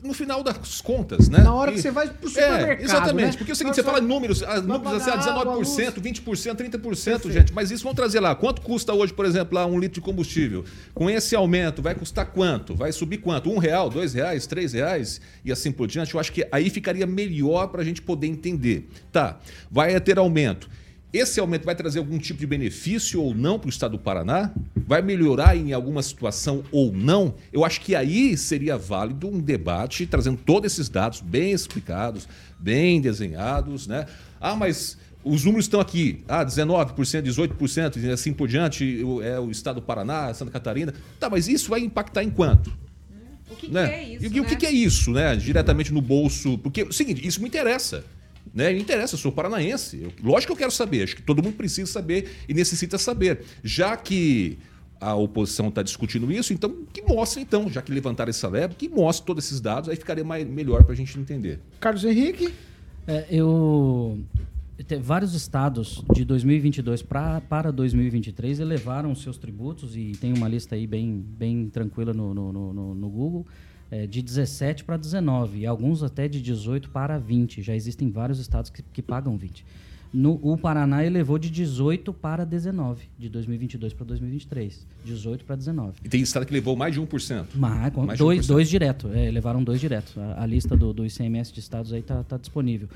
[0.02, 1.38] no final das contas, né?
[1.44, 3.26] Na hora que E- você vai pro É, supermercado, exatamente.
[3.32, 3.36] né?
[3.38, 6.00] Porque é o seguinte, Nós você fala números, ah, números assim, ah, pagar água, 19%,
[6.00, 7.32] 20%, 30%, Perfeito.
[7.32, 7.52] gente.
[7.54, 8.34] Mas isso vão trazer lá.
[8.34, 10.64] Quanto custa hoje, por exemplo, lá um litro de combustível?
[10.92, 12.74] Com esse aumento, vai custar quanto?
[12.74, 13.48] Vai subir quanto?
[13.48, 16.12] Um real, dois reais, três reais e assim por diante.
[16.14, 18.88] Eu acho que aí ficaria melhor para a gente poder entender.
[19.12, 19.38] Tá,
[19.70, 20.68] vai ter aumento.
[21.12, 24.52] Esse aumento vai trazer algum tipo de benefício ou não para o estado do Paraná?
[24.76, 27.34] Vai melhorar em alguma situação ou não?
[27.52, 32.28] Eu acho que aí seria válido um debate trazendo todos esses dados bem explicados,
[32.60, 34.06] bem desenhados, né?
[34.40, 36.22] Ah, mas os números estão aqui.
[36.28, 40.94] Ah, 19%, 18% e assim por diante, é o estado do Paraná, Santa Catarina.
[41.18, 42.72] Tá, mas isso vai impactar em quanto?
[43.50, 43.88] O que, né?
[43.88, 44.24] que é isso?
[44.24, 44.56] E o que- o que, né?
[44.60, 45.34] que é isso, né?
[45.34, 46.56] Diretamente no bolso.
[46.58, 48.04] Porque, é o seguinte, isso me interessa.
[48.54, 48.72] Né?
[48.72, 50.00] Me interessa, eu sou paranaense.
[50.02, 53.42] Eu- lógico que eu quero saber, acho que todo mundo precisa saber e necessita saber.
[53.62, 54.58] Já que
[55.00, 58.88] a oposição está discutindo isso, então que mostre, então, já que levantaram essa leve, que
[58.88, 61.58] mostre todos esses dados, aí ficaria mais, melhor para a gente entender.
[61.78, 62.52] Carlos Henrique?
[63.06, 64.18] É, eu
[65.02, 70.86] vários estados de 2022 pra, para 2023 elevaram seus tributos e tem uma lista aí
[70.86, 73.46] bem, bem tranquila no, no- no- no Google
[73.90, 77.62] é, de 17 para 19 e alguns até de 18 para 20.
[77.62, 79.64] Já existem vários estados que, que pagam 20.
[80.12, 84.84] No, o Paraná elevou de 18 para 19, de 2022 para 2023.
[85.04, 85.92] 18 para 19.
[86.04, 87.44] E tem estado que levou mais de 1%.
[87.54, 88.48] Mas, com- Mais de dois, 1%.
[88.48, 90.18] dois direto, é, levaram dois direto.
[90.20, 92.88] A, a lista do, do ICMS de estados aí tá, tá disponível.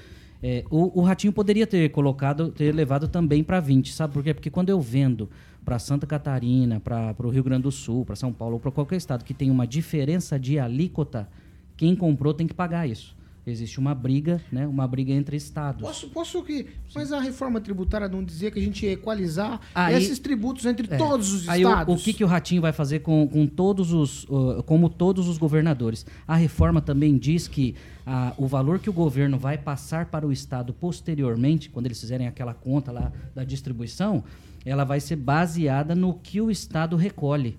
[0.42, 4.34] É, o, o Ratinho poderia ter colocado, ter levado também para 20, sabe por quê?
[4.34, 5.30] Porque quando eu vendo
[5.64, 8.96] para Santa Catarina, para o Rio Grande do Sul, para São Paulo, ou para qualquer
[8.96, 11.28] estado que tem uma diferença de alíquota,
[11.76, 13.16] quem comprou tem que pagar isso.
[13.46, 14.66] Existe uma briga, né?
[14.66, 15.82] Uma briga entre estados.
[15.82, 16.66] Posso, posso que.
[16.94, 20.86] Mas a reforma tributária não dizia que a gente ia equalizar Aí- esses tributos entre
[20.92, 20.96] É.
[20.96, 21.94] todos os Aí o- estados?
[22.00, 25.36] o, que, que o Ratinho vai fazer com, com todos os, uh, como todos os
[25.36, 26.06] governadores?
[26.26, 27.74] A reforma também diz que
[28.06, 32.26] ah, o valor que o governo vai passar para o estado posteriormente, quando eles fizerem
[32.26, 34.24] aquela conta lá da distribuição,
[34.64, 37.58] ela vai ser baseada no que o estado recolhe.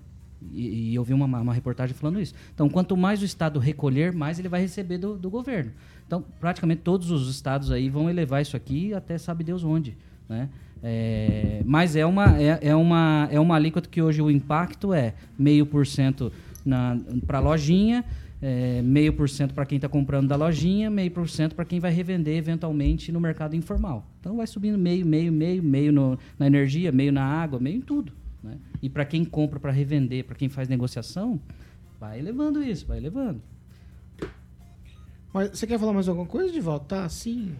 [0.52, 2.34] E, e eu vi uma, uma reportagem falando isso.
[2.54, 5.72] Então, quanto mais o Estado recolher, mais ele vai receber do, do governo.
[6.06, 9.96] Então, praticamente todos os estados aí vão elevar isso aqui até sabe Deus onde.
[10.28, 10.48] Né?
[10.82, 15.14] É, mas é uma, é, é, uma, é uma alíquota que hoje o impacto é
[15.38, 16.30] meio por cento
[17.26, 18.04] para a lojinha,
[18.42, 21.80] é, meio por cento para quem está comprando da lojinha, meio por cento para quem
[21.80, 24.06] vai revender eventualmente no mercado informal.
[24.20, 27.80] Então vai subindo meio, meio, meio, meio no, na energia, meio na água, meio em
[27.80, 28.12] tudo.
[28.82, 31.40] E para quem compra para revender, para quem faz negociação,
[31.98, 33.40] vai levando isso, vai levando.
[35.32, 36.96] Mas você quer falar mais alguma coisa, de volta?
[36.96, 37.54] Tá assim.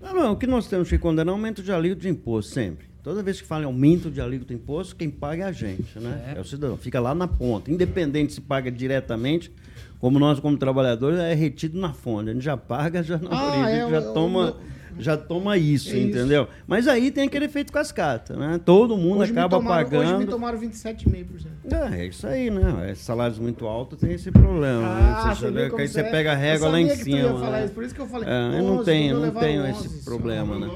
[0.00, 2.52] Não, não, o que nós temos que condenar é o aumento de alíquota de imposto,
[2.52, 2.86] sempre.
[3.02, 5.98] Toda vez que fala em aumento de alíquota de imposto, quem paga é a gente,
[5.98, 6.34] né?
[6.34, 6.38] É.
[6.38, 6.76] é o cidadão.
[6.76, 7.70] Fica lá na ponta.
[7.70, 9.50] Independente se paga diretamente,
[9.98, 12.28] como nós, como trabalhadores, é retido na fonte.
[12.28, 14.56] A gente já paga, já não ah, é, já toma
[14.98, 16.44] já toma isso, é entendeu?
[16.44, 16.52] Isso.
[16.66, 18.60] Mas aí tem aquele efeito cascata, né?
[18.64, 20.08] Todo mundo hoje acaba tomaram, pagando.
[20.08, 21.46] Hoje me tomaram 27,5%.
[21.70, 22.90] É, é isso aí, né?
[22.90, 24.80] É, salários muito altos tem esse problema.
[24.80, 25.14] Né?
[25.16, 25.34] Ah, né?
[25.34, 26.10] Você, você aí você é.
[26.10, 27.50] pega a régua lá em cima.
[27.50, 27.64] Né?
[27.64, 28.28] Isso, por isso que eu falei.
[28.28, 30.70] É, eu não tenho, não tenho esse problema, né?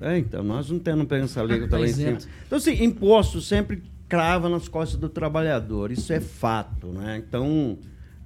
[0.00, 2.18] É, então, nós não temos, essa liga lá em cima.
[2.46, 5.90] Então, assim, imposto sempre crava nas costas do trabalhador.
[5.90, 7.22] Isso é fato, né?
[7.26, 7.78] Então,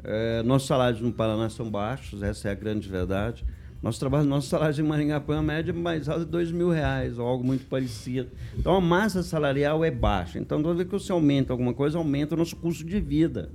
[0.02, 3.44] é, nossos salários no Paraná são baixos, essa é a grande verdade.
[3.80, 7.16] Nosso trabalho, nosso salário em Maringá põe a média mais alta de dois mil reais,
[7.16, 8.28] ou algo muito parecido.
[8.58, 10.38] Então a massa salarial é baixa.
[10.38, 13.50] Então, toda vez que você aumenta alguma coisa, aumenta o nosso custo de vida.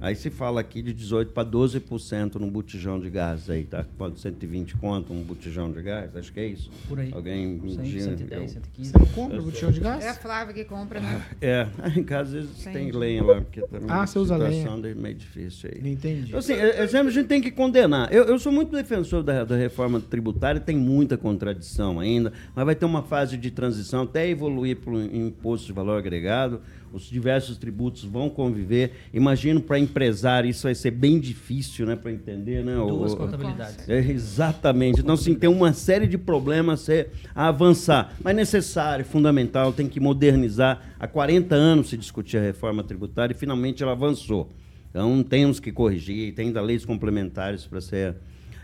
[0.00, 3.84] Aí se fala aqui de 18% para 12% num botijão de gás aí, tá?
[3.96, 6.70] Pode 120 conto um botijão de gás, acho que é isso.
[6.88, 7.10] Por aí.
[7.12, 8.90] Alguém 100, 110, 115.
[8.90, 10.04] Você não compra o botijão de gás?
[10.04, 11.22] É a Flávia que compra, né?
[11.40, 11.66] É,
[11.96, 14.68] em casa às vezes tem lenha lá, porque também ah, você usa lenha.
[14.68, 15.92] é meio difícil aí.
[15.92, 16.28] Entendi.
[16.28, 18.12] Então, assim, é, é, a gente tem que condenar.
[18.12, 22.74] Eu, eu sou muito defensor da, da reforma tributária, tem muita contradição ainda, mas vai
[22.74, 26.60] ter uma fase de transição até evoluir para o imposto de valor agregado
[26.92, 28.92] os diversos tributos vão conviver.
[29.12, 32.74] Imagino para empresário isso vai ser bem difícil, né, para entender, né?
[32.74, 33.88] Duas o, contabilidades.
[33.88, 35.00] É, exatamente.
[35.00, 36.88] Então, sim, tem uma série de problemas
[37.34, 40.94] a avançar, mas necessário, fundamental, tem que modernizar.
[40.98, 44.50] Há 40 anos se discutia a reforma tributária e finalmente ela avançou.
[44.90, 48.14] Então, temos que corrigir, tem ainda leis complementares para ser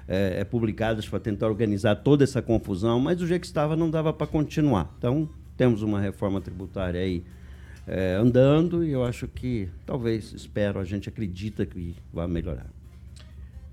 [0.07, 3.91] é, é, publicadas para tentar organizar toda essa confusão, mas do jeito que estava não
[3.91, 4.95] dava para continuar.
[4.99, 7.25] Então, temos uma reforma tributária aí
[7.89, 12.67] é, andando e eu acho que, talvez, espero, a gente acredita que vai melhorar.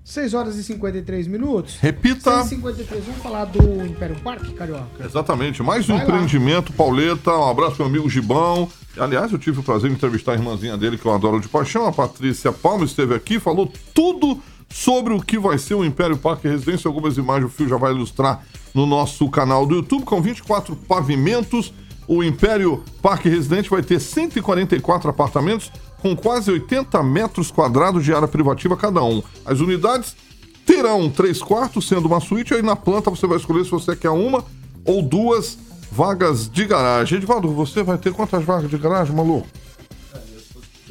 [0.02, 1.78] 6 horas e 53 minutos.
[1.80, 2.30] Repita.
[2.44, 5.04] 6 e 53 Vamos falar do Império Parque, Carioca.
[5.04, 5.62] Exatamente.
[5.64, 6.76] Mais um Vai empreendimento, lá.
[6.78, 7.32] Pauleta.
[7.32, 8.70] Um abraço meu amigo Gibão.
[8.96, 11.86] Aliás, eu tive o prazer de entrevistar a irmãzinha dele, que eu adoro de paixão.
[11.86, 14.40] A Patrícia Palma esteve aqui, falou tudo
[14.70, 16.88] sobre o que vai ser o Império Parque Residência.
[16.88, 21.72] Algumas imagens o Fio já vai ilustrar no nosso canal do YouTube, com 24 pavimentos
[22.08, 28.28] o Império Parque Residente vai ter 144 apartamentos com quase 80 metros quadrados de área
[28.28, 29.22] privativa cada um.
[29.44, 30.16] As unidades
[30.64, 34.10] terão três quartos, sendo uma suíte, aí na planta você vai escolher se você quer
[34.10, 34.44] uma
[34.84, 35.58] ou duas
[35.90, 37.18] vagas de garagem.
[37.18, 39.46] Edvaldo, você vai ter quantas vagas de garagem, maluco?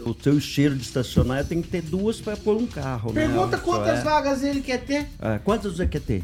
[0.05, 3.11] o seu cheiro de estacionar tem que ter duas para pôr um carro.
[3.11, 3.25] Né?
[3.25, 3.63] Pergunta né?
[3.63, 4.03] quantas é.
[4.03, 5.07] vagas ele quer ter.
[5.19, 6.23] Ah, quantas você quer ter?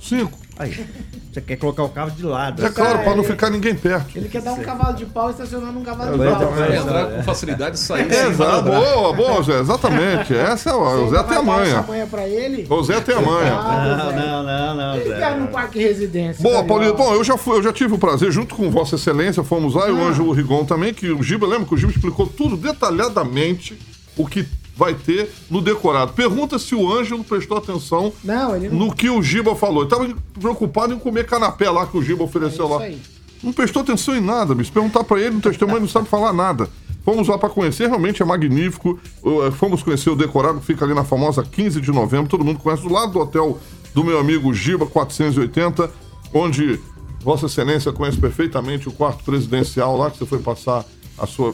[0.00, 0.36] Cinco.
[0.60, 0.86] Aí,
[1.32, 2.62] você quer colocar o carro de lado.
[2.62, 2.74] É assim.
[2.74, 4.14] claro, para não ficar ninguém perto.
[4.14, 6.52] Ele quer dar um cavalo de pau estacionando um cavalo de pau.
[6.52, 10.34] Vai entrar com facilidade e sair é, Exato, boa, boa, Zé, exatamente.
[10.34, 11.82] Essa é o Zé tem a manha.
[12.10, 12.66] pra ele.
[12.68, 13.54] O Zé tem a manha.
[13.54, 16.42] Não, não, não, não, Ele quer no parque residência.
[16.42, 16.94] Boa, Paulinho.
[16.94, 19.88] Bom, eu já, fui, eu já tive o prazer, junto com Vossa Excelência, fomos lá,
[19.88, 23.78] e o Ângelo Rigon também, que o Giba, lembra que o Giba explicou tudo detalhadamente
[24.14, 24.46] o que
[24.80, 26.14] vai ter no decorado.
[26.14, 28.70] Pergunta se o Ângelo prestou atenção não, não...
[28.70, 29.82] no que o Giba falou.
[29.82, 32.82] Ele estava preocupado em comer canapé lá que o Giba ofereceu é lá.
[32.84, 32.98] Aí.
[33.42, 34.64] Não prestou atenção em nada, me.
[34.64, 36.66] Se perguntar para ele, no testemunho não sabe falar nada.
[37.04, 38.98] Fomos lá para conhecer, realmente é magnífico.
[39.22, 42.30] Eh, fomos conhecer o decorado, fica ali na famosa 15 de novembro.
[42.30, 43.58] Todo mundo conhece, do lado do hotel
[43.94, 45.90] do meu amigo Giba 480,
[46.32, 46.80] onde
[47.22, 50.86] Vossa Excelência conhece perfeitamente o quarto presidencial lá, que você foi passar
[51.18, 51.52] a sua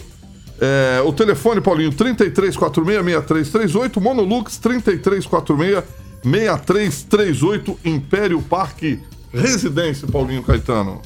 [0.61, 4.59] é, o telefone, Paulinho, 3346-6338, Monolux
[6.25, 9.01] 3346-6338, Império Parque
[9.33, 11.01] Residência, Paulinho Caetano.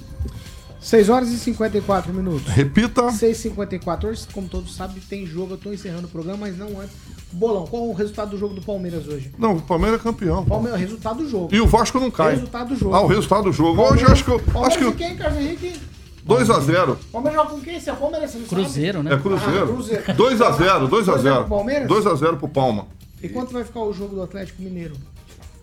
[0.80, 2.48] 6 horas e 54 minutos.
[2.48, 3.03] Repita.
[3.03, 4.05] 6h54.
[4.05, 5.55] Hoje, como todos sabem, tem jogo.
[5.55, 6.96] Eu tô encerrando o programa, mas não antes.
[7.32, 9.30] Bolão, qual o resultado do jogo do Palmeiras hoje?
[9.38, 10.44] Não, o Palmeiras é campeão.
[10.44, 11.55] Palmeiras, resultado do jogo.
[11.55, 12.32] E o Vasco não cai.
[12.32, 12.94] Resultado do jogo.
[12.94, 13.76] Ah, o resultado do jogo.
[13.76, 14.40] Palmeiras, hoje acho que eu.
[14.40, 14.96] Palmeiras acho que...
[14.96, 15.80] quem, Carlos Henrique?
[16.26, 16.96] 2x0.
[17.12, 17.80] Palmeiras joga com quem?
[17.80, 19.08] Se é Palmeiras, você Cruzeiro, sabe?
[19.08, 19.14] né?
[19.14, 20.14] É Cruzeiro.
[20.14, 21.36] 2x0, 2x0, 2x0.
[21.36, 21.88] pro Palmeiras?
[21.88, 22.86] 2x0 pro Palma.
[23.22, 24.94] E quanto vai ficar o jogo do Atlético Mineiro?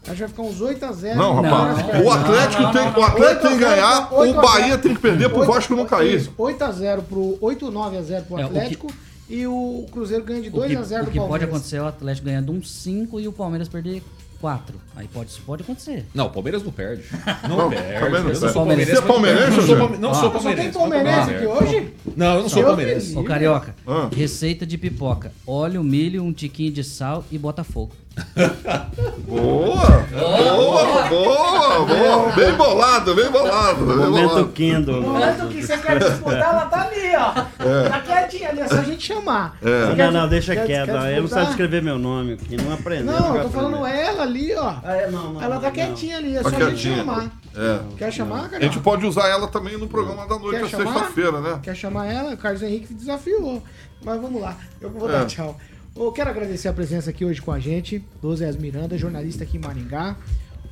[0.04, 1.16] Acho que vai ficar uns 8x0.
[1.16, 1.78] Não, rapaz.
[1.80, 5.02] Não, o Atlético não, não, tem, O Atlético tem que ganhar, o Bahia tem que
[5.02, 6.30] perder pro Vasco não cair.
[6.38, 7.38] 8x0 pro.
[7.42, 8.88] 8 9x0 pro Atlético.
[8.90, 9.08] É.
[9.30, 11.08] E o Cruzeiro ganha de 2x0 do Palmeiras.
[11.08, 14.02] O que pode acontecer é o Atlético ganhar de um 5 e o Palmeiras perder
[14.40, 14.80] quatro.
[14.96, 16.06] Aí pode, isso pode acontecer.
[16.14, 17.04] Não, o Palmeiras não perde.
[17.48, 18.00] Não, não perde.
[18.00, 18.92] Palmeiras, eu sou palmeirense.
[18.92, 20.70] Você é palmeirense, Não sou, não ah, sou palmeirense.
[20.70, 21.94] Tem palmeirense aqui hoje?
[22.16, 23.18] Não, eu não sou palmeirense.
[23.18, 24.10] Ô, Carioca, ah.
[24.16, 25.32] receita de pipoca.
[25.46, 27.94] Óleo, milho, um tiquinho de sal e bota fogo.
[29.28, 30.08] Boa!
[30.12, 32.32] Boa, boa, boa!
[32.36, 33.86] Bem bolado, bem bolado!
[33.86, 34.48] Bem Momento bolado.
[34.50, 35.02] Kindle.
[35.02, 37.64] Momento que você quer disputar, ela tá ali, ó.
[37.64, 37.90] É.
[37.90, 39.58] Tá quietinha ali, é só a gente chamar.
[39.62, 39.96] É.
[39.96, 40.86] Não, não, deixa quer, quieto.
[40.88, 43.06] Quer eu não sei escrever meu nome, que não aprendeu.
[43.06, 44.76] Não, não eu tô falando ela ali, ó.
[44.84, 47.32] Ah, é, não, não, ela tá quietinha ali, é tá só a gente chamar.
[47.56, 47.80] É.
[47.98, 48.58] Quer chamar, cara?
[48.58, 51.60] A gente pode usar ela também no programa da noite, na sexta-feira, né?
[51.62, 52.34] Quer chamar ela?
[52.34, 53.62] O Carlos Henrique desafiou.
[54.04, 55.26] Mas vamos lá, eu vou dar é.
[55.26, 55.58] tchau.
[56.00, 59.60] Eu quero agradecer a presença aqui hoje com a gente, José Miranda, jornalista aqui em
[59.60, 60.16] Maringá.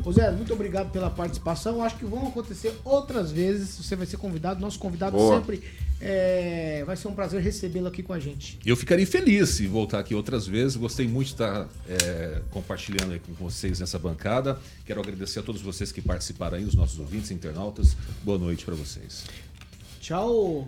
[0.03, 1.81] José, muito obrigado pela participação.
[1.81, 3.75] Acho que vão acontecer outras vezes.
[3.77, 4.59] Você vai ser convidado.
[4.59, 5.37] Nosso convidado Boa.
[5.37, 5.63] sempre
[5.99, 6.83] é...
[6.85, 8.59] vai ser um prazer recebê-lo aqui com a gente.
[8.63, 10.75] Eu ficaria feliz se voltar aqui outras vezes.
[10.75, 14.59] Gostei muito de estar é, compartilhando com vocês nessa bancada.
[14.85, 17.95] Quero agradecer a todos vocês que participaram aí, os nossos ouvintes, internautas.
[18.23, 19.23] Boa noite para vocês.
[20.01, 20.67] Tchau.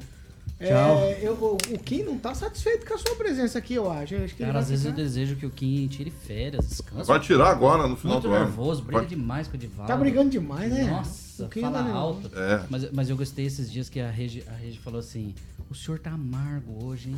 [0.59, 0.97] É, Tchau.
[1.03, 4.15] É, eu, o Kim não tá satisfeito com a sua presença aqui, eu acho.
[4.15, 7.03] Eu acho cara, às vezes eu desejo que o Kim tire férias, descansa.
[7.03, 8.57] Vai tirar agora, no final Muito do nervoso, ano.
[8.57, 9.07] nervoso, briga vai...
[9.07, 9.87] demais com o Divaldo.
[9.87, 10.85] Tá brigando demais, né?
[10.85, 12.31] Nossa, o Kim fala é alto.
[12.35, 12.65] É.
[12.69, 15.35] Mas, mas eu gostei esses dias que a Regi, a Regi falou assim,
[15.69, 17.17] o senhor tá amargo hoje, hein?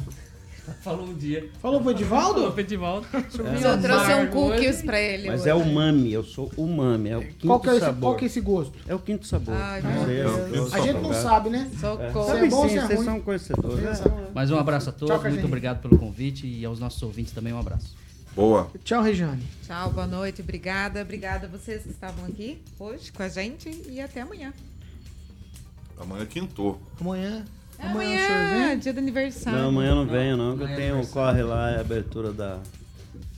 [0.81, 1.49] Falou um dia.
[1.61, 2.33] Falou pro Edivaldo?
[2.33, 3.07] Falou pro Edivaldo.
[3.13, 3.73] É.
[3.73, 5.27] Eu trouxe um cookies pra ele.
[5.27, 5.65] Mas é hoje.
[5.65, 7.09] é o mami, eu sou umami.
[7.09, 8.01] É o quinto qual que é esse, sabor.
[8.01, 8.73] Qual que é esse gosto?
[8.87, 9.55] É o quinto sabor.
[9.55, 9.81] Ai.
[10.71, 11.69] A gente não sabe, né?
[11.79, 12.31] Socorro.
[12.31, 12.35] É.
[12.35, 14.01] é sabe bom, sim, é vocês são conhecedores.
[14.33, 17.53] Mas um abraço a todos, Tchau, muito obrigado pelo convite e aos nossos ouvintes também
[17.53, 17.95] um abraço.
[18.35, 18.71] Boa.
[18.83, 19.43] Tchau, Regiane.
[19.65, 21.01] Tchau, boa noite, obrigada.
[21.01, 24.53] Obrigada a vocês que estavam aqui hoje com a gente e até amanhã.
[25.99, 26.79] Amanhã é quinto.
[26.99, 27.43] Amanhã
[27.81, 29.59] Amanhã, é dia do aniversário.
[29.59, 32.57] Não, amanhã não venho, não, eu é tenho corre lá, é abertura da.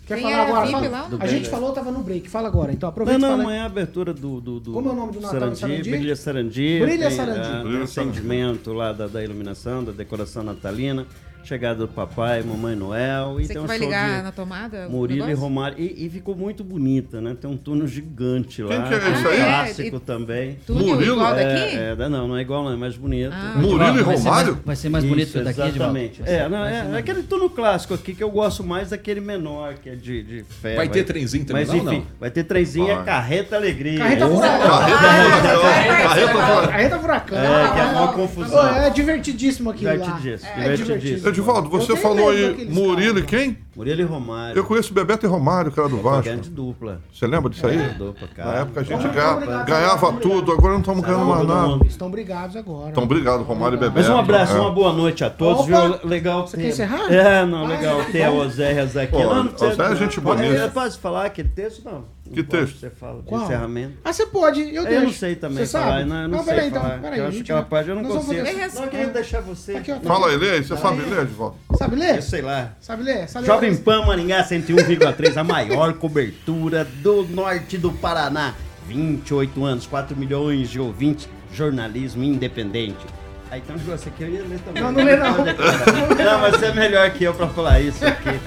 [0.07, 0.65] Quer Quem falar era agora?
[0.65, 1.07] VIP Fala.
[1.09, 1.23] lá?
[1.23, 2.29] A gente falou, tava no break.
[2.29, 3.19] Fala agora, então aproveita.
[3.19, 4.41] Não, não, fala amanhã é a abertura do.
[4.41, 5.89] do, do Como é o nome do Natal Sarandi?
[5.89, 6.79] Brilha Sarandi.
[6.81, 7.39] Brilha tem, Sarandi.
[7.47, 8.17] ah, Brilha Sarandi.
[8.17, 11.05] acendimento lá da, da iluminação, da decoração natalina
[11.43, 13.35] chegada do papai, mamãe Noel.
[13.35, 14.87] Você e vai ligar na tomada?
[14.89, 15.77] Murilo e Romário.
[15.79, 17.35] E, e, ficou muito bonita, né?
[17.39, 18.87] Tem um túnel gigante lá.
[18.87, 19.37] Quem que é isso aí?
[19.37, 20.57] Clássico é, também.
[20.69, 21.15] Murilo?
[21.15, 21.75] Igual daqui?
[21.75, 22.73] É, é, não, não é igual, não.
[22.73, 23.31] É mais bonito.
[23.33, 24.59] Ah, Murilo e Romário?
[24.65, 26.21] Vai ser mais, bonito isso, daqui, Exatamente.
[26.25, 29.75] É, não, é, é aquele túnel clássico aqui que eu gosto mais é daquele menor,
[29.75, 30.77] que é de, de ferro.
[30.77, 32.19] Vai, ter trenzinho também, mas, não, enfim, não?
[32.19, 33.97] Vai ter trenzinho e é Carreta Alegria.
[33.97, 34.69] Carreta ah, Furacão.
[34.69, 36.67] Carreta Furacão.
[36.67, 37.37] Carreta Furacão.
[37.37, 38.75] É, que é uma confusão.
[38.77, 39.95] É divertidíssimo aqui lá.
[39.95, 41.29] Divertidíssimo.
[41.29, 43.57] É, Edivaldo, você falou aí Murilo e quem?
[43.75, 44.57] Murilo e Romário.
[44.57, 46.23] Eu conheço Bebeto e Romário, que era do Vasco.
[46.23, 47.01] Grande dupla.
[47.11, 47.77] Você lembra disso aí?
[47.93, 48.51] dupla, cara.
[48.51, 51.85] Na época a gente ganha, ganhava tudo, agora não estamos ganhando mais nada.
[51.85, 52.89] Estão brigados agora.
[52.89, 53.99] Estão brigados, Romário e Bebeto.
[53.99, 54.59] Mas um abraço, é.
[54.59, 55.77] uma boa noite a todos, viu?
[56.03, 56.47] Legal.
[56.47, 57.11] Você quer encerrar?
[57.11, 59.15] É, não, legal ter a Ozéias aqui.
[59.15, 60.69] Ozéias é gente bonita.
[60.73, 62.03] Pode falar aquele texto, não?
[62.31, 62.79] Que texto?
[62.79, 63.41] Você fala Qual?
[63.41, 63.97] de encerramento.
[64.03, 64.89] Ah, você pode, eu, deixo.
[64.89, 65.57] Eu não sei também.
[65.57, 66.05] Você sabe?
[66.05, 67.19] Não, eu não, não sei peraí, então, peraí.
[67.19, 68.43] Eu acho que é aquela página eu não consigo.
[68.43, 69.75] Não, eu queria deixar você.
[69.75, 70.63] Aqui, ó, fala aí, lê aí.
[70.63, 71.57] Você sabe ler, Edivaldo?
[71.77, 72.15] Sabe ler?
[72.17, 72.73] Eu sei lá.
[72.79, 73.27] Sabe ler?
[73.27, 78.53] Sabe Jovem Pan Maringá 101,3, a maior cobertura do norte do Paraná.
[78.87, 83.05] 28 anos, 4 milhões de ouvintes, jornalismo independente.
[83.51, 84.81] Aí então você queria ler também.
[84.81, 85.35] Não, não lê não.
[85.35, 88.39] Não, mas você é melhor que eu pra falar isso aqui.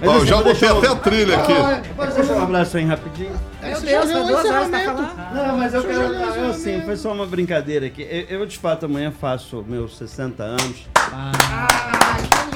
[0.00, 1.52] Mas, assim, eu já vou botei até a trilha aqui.
[1.52, 3.40] É, pode deixar um abraço aí rapidinho.
[3.62, 5.32] É, Meu Deus, foi duas horas pra falar.
[5.32, 6.00] Não, mas eu quero.
[6.02, 8.02] Eu, assim, foi só uma brincadeira aqui.
[8.02, 10.86] Eu, eu, de fato amanhã faço meus 60 anos.
[10.96, 12.47] Ah, ah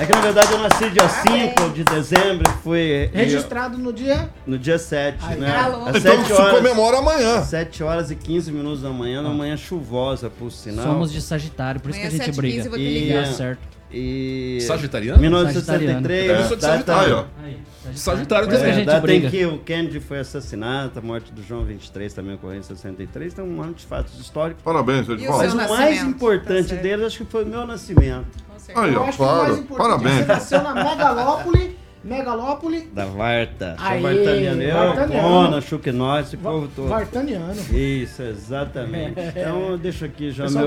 [0.00, 3.10] é que na verdade eu nasci dia 5 de dezembro, fui.
[3.12, 4.28] Registrado no dia?
[4.46, 5.52] No dia 7, né?
[5.52, 7.42] Tá é Às Então sete horas, comemora amanhã.
[7.42, 9.38] 7 horas e 15 minutos da manhã, numa ah.
[9.38, 10.84] manhã chuvosa, por sinal.
[10.84, 13.22] Somos de Sagitário, por isso que a Amanhã, gente 7h15, eu vou te E- ligar.
[13.22, 13.72] Dá é, certo.
[13.92, 14.58] E.
[14.62, 15.20] Sagitariano?
[15.20, 16.30] 1963.
[16.30, 16.40] É.
[16.40, 17.92] Eu sou de Sagitário, ó.
[17.94, 19.26] Sagitário Por isso que a gente data briga.
[19.26, 23.32] em que o Kennedy foi assassinado, a morte do João 23 também ocorreu em 63,
[23.32, 24.62] então um monte de fatos históricos.
[24.62, 25.38] Parabéns, eu te falo.
[25.38, 28.26] Mas o mais nascimento, tá importante deles acho que foi o meu nascimento
[28.62, 28.80] certo.
[28.80, 29.66] Aí, ó, claro.
[29.70, 30.16] É Parabéns.
[30.18, 32.90] Você nasceu na megalópole Megalópole.
[32.92, 33.76] Da Varta.
[33.78, 34.62] Sou vartaniano.
[34.62, 36.88] Eu, Cona, Chuquinóis, esse povo todo.
[36.88, 37.54] Vartaniano.
[37.70, 39.20] Isso, exatamente.
[39.20, 39.32] É.
[39.36, 40.66] Então eu deixo aqui já meu,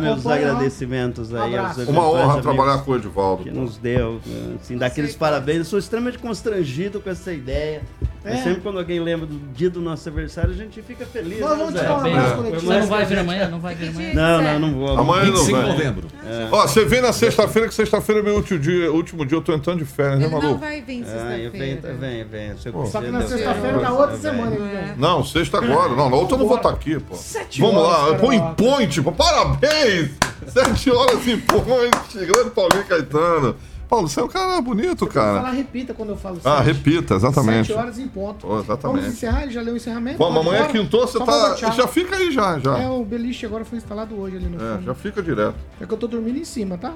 [0.00, 3.44] meus agradecimentos aí um aos Uma honra trabalhar com o Edivaldo.
[3.44, 3.60] Que pô.
[3.60, 4.20] nos deu,
[4.60, 5.58] assim, daqueles parabéns.
[5.58, 7.82] Eu sou extremamente constrangido com essa ideia.
[8.24, 8.36] É.
[8.42, 11.40] sempre quando alguém lembra do dia do nosso aniversário, a gente fica feliz.
[11.40, 12.36] Mas né, vamos te dar um abraço é.
[12.36, 12.60] coletivo.
[12.60, 13.48] Você não vai vir amanhã?
[13.48, 14.14] Não vai vir amanhã?
[14.14, 14.98] Não, não, não vou.
[14.98, 15.70] Amanhã 25 não vai.
[15.70, 16.08] de novembro.
[16.26, 16.48] É.
[16.50, 19.54] Ó, você vem na sexta-feira, que sexta-feira é meu último dia, último dia eu tô
[19.54, 20.47] entrando de férias, né, maluco?
[20.50, 21.50] Não vai vir sexta-feira.
[21.50, 22.56] Vem, vem, vem.
[22.86, 24.56] Só que na sexta-feira da tá outra semana.
[24.96, 25.94] Não, sexta agora.
[25.94, 27.14] Não, na outra eu não vou estar tá aqui, pô.
[27.14, 29.12] Sete Vamos lá, põe point, pô.
[29.12, 30.10] Parabéns!
[30.46, 32.26] Sete horas em point.
[32.26, 33.56] Grande Paulinho Caetano.
[33.88, 35.40] Paulo, você é um cara bonito, cara.
[35.40, 36.52] Falar, repita quando eu falo ah, sete.
[36.52, 37.68] Ah, repita, exatamente.
[37.68, 38.46] Sete horas em ponto.
[38.46, 39.00] Oh, exatamente.
[39.00, 40.18] Vamos encerrar, ele já leu o encerramento.
[40.18, 41.56] Bom, amanhã é quintou, você tá.
[41.56, 42.78] Já fica aí já, já.
[42.78, 44.84] É, o beliche agora foi instalado hoje ali no É, fundo.
[44.84, 45.54] já fica direto.
[45.80, 46.92] É que eu tô dormindo em cima, tá?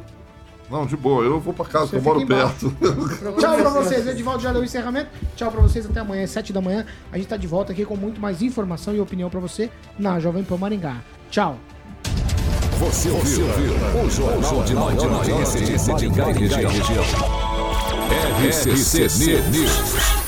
[0.73, 2.75] Não, de boa, eu vou pra casa, que Você eu moro perto.
[3.39, 4.07] Tchau pra vocês.
[4.07, 5.11] Edivaldo já deu o encerramento.
[5.37, 6.87] Tchau pra vocês até amanhã, às 7 da manhã.
[7.13, 9.69] A gente tá de volta aqui com muito mais informação e opinião pra você
[9.99, 10.97] na Jovem Pan Maringá.
[11.31, 11.59] Tchau.
[12.79, 13.45] Você ouviu,
[14.03, 15.61] o Jornal de Maior Audiência
[15.95, 17.05] de Maringá e região.
[18.49, 20.23] RCC News.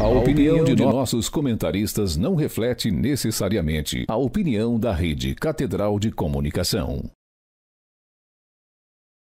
[0.00, 7.08] A opinião de nossos comentaristas não reflete necessariamente a opinião da Rede Catedral de Comunicação.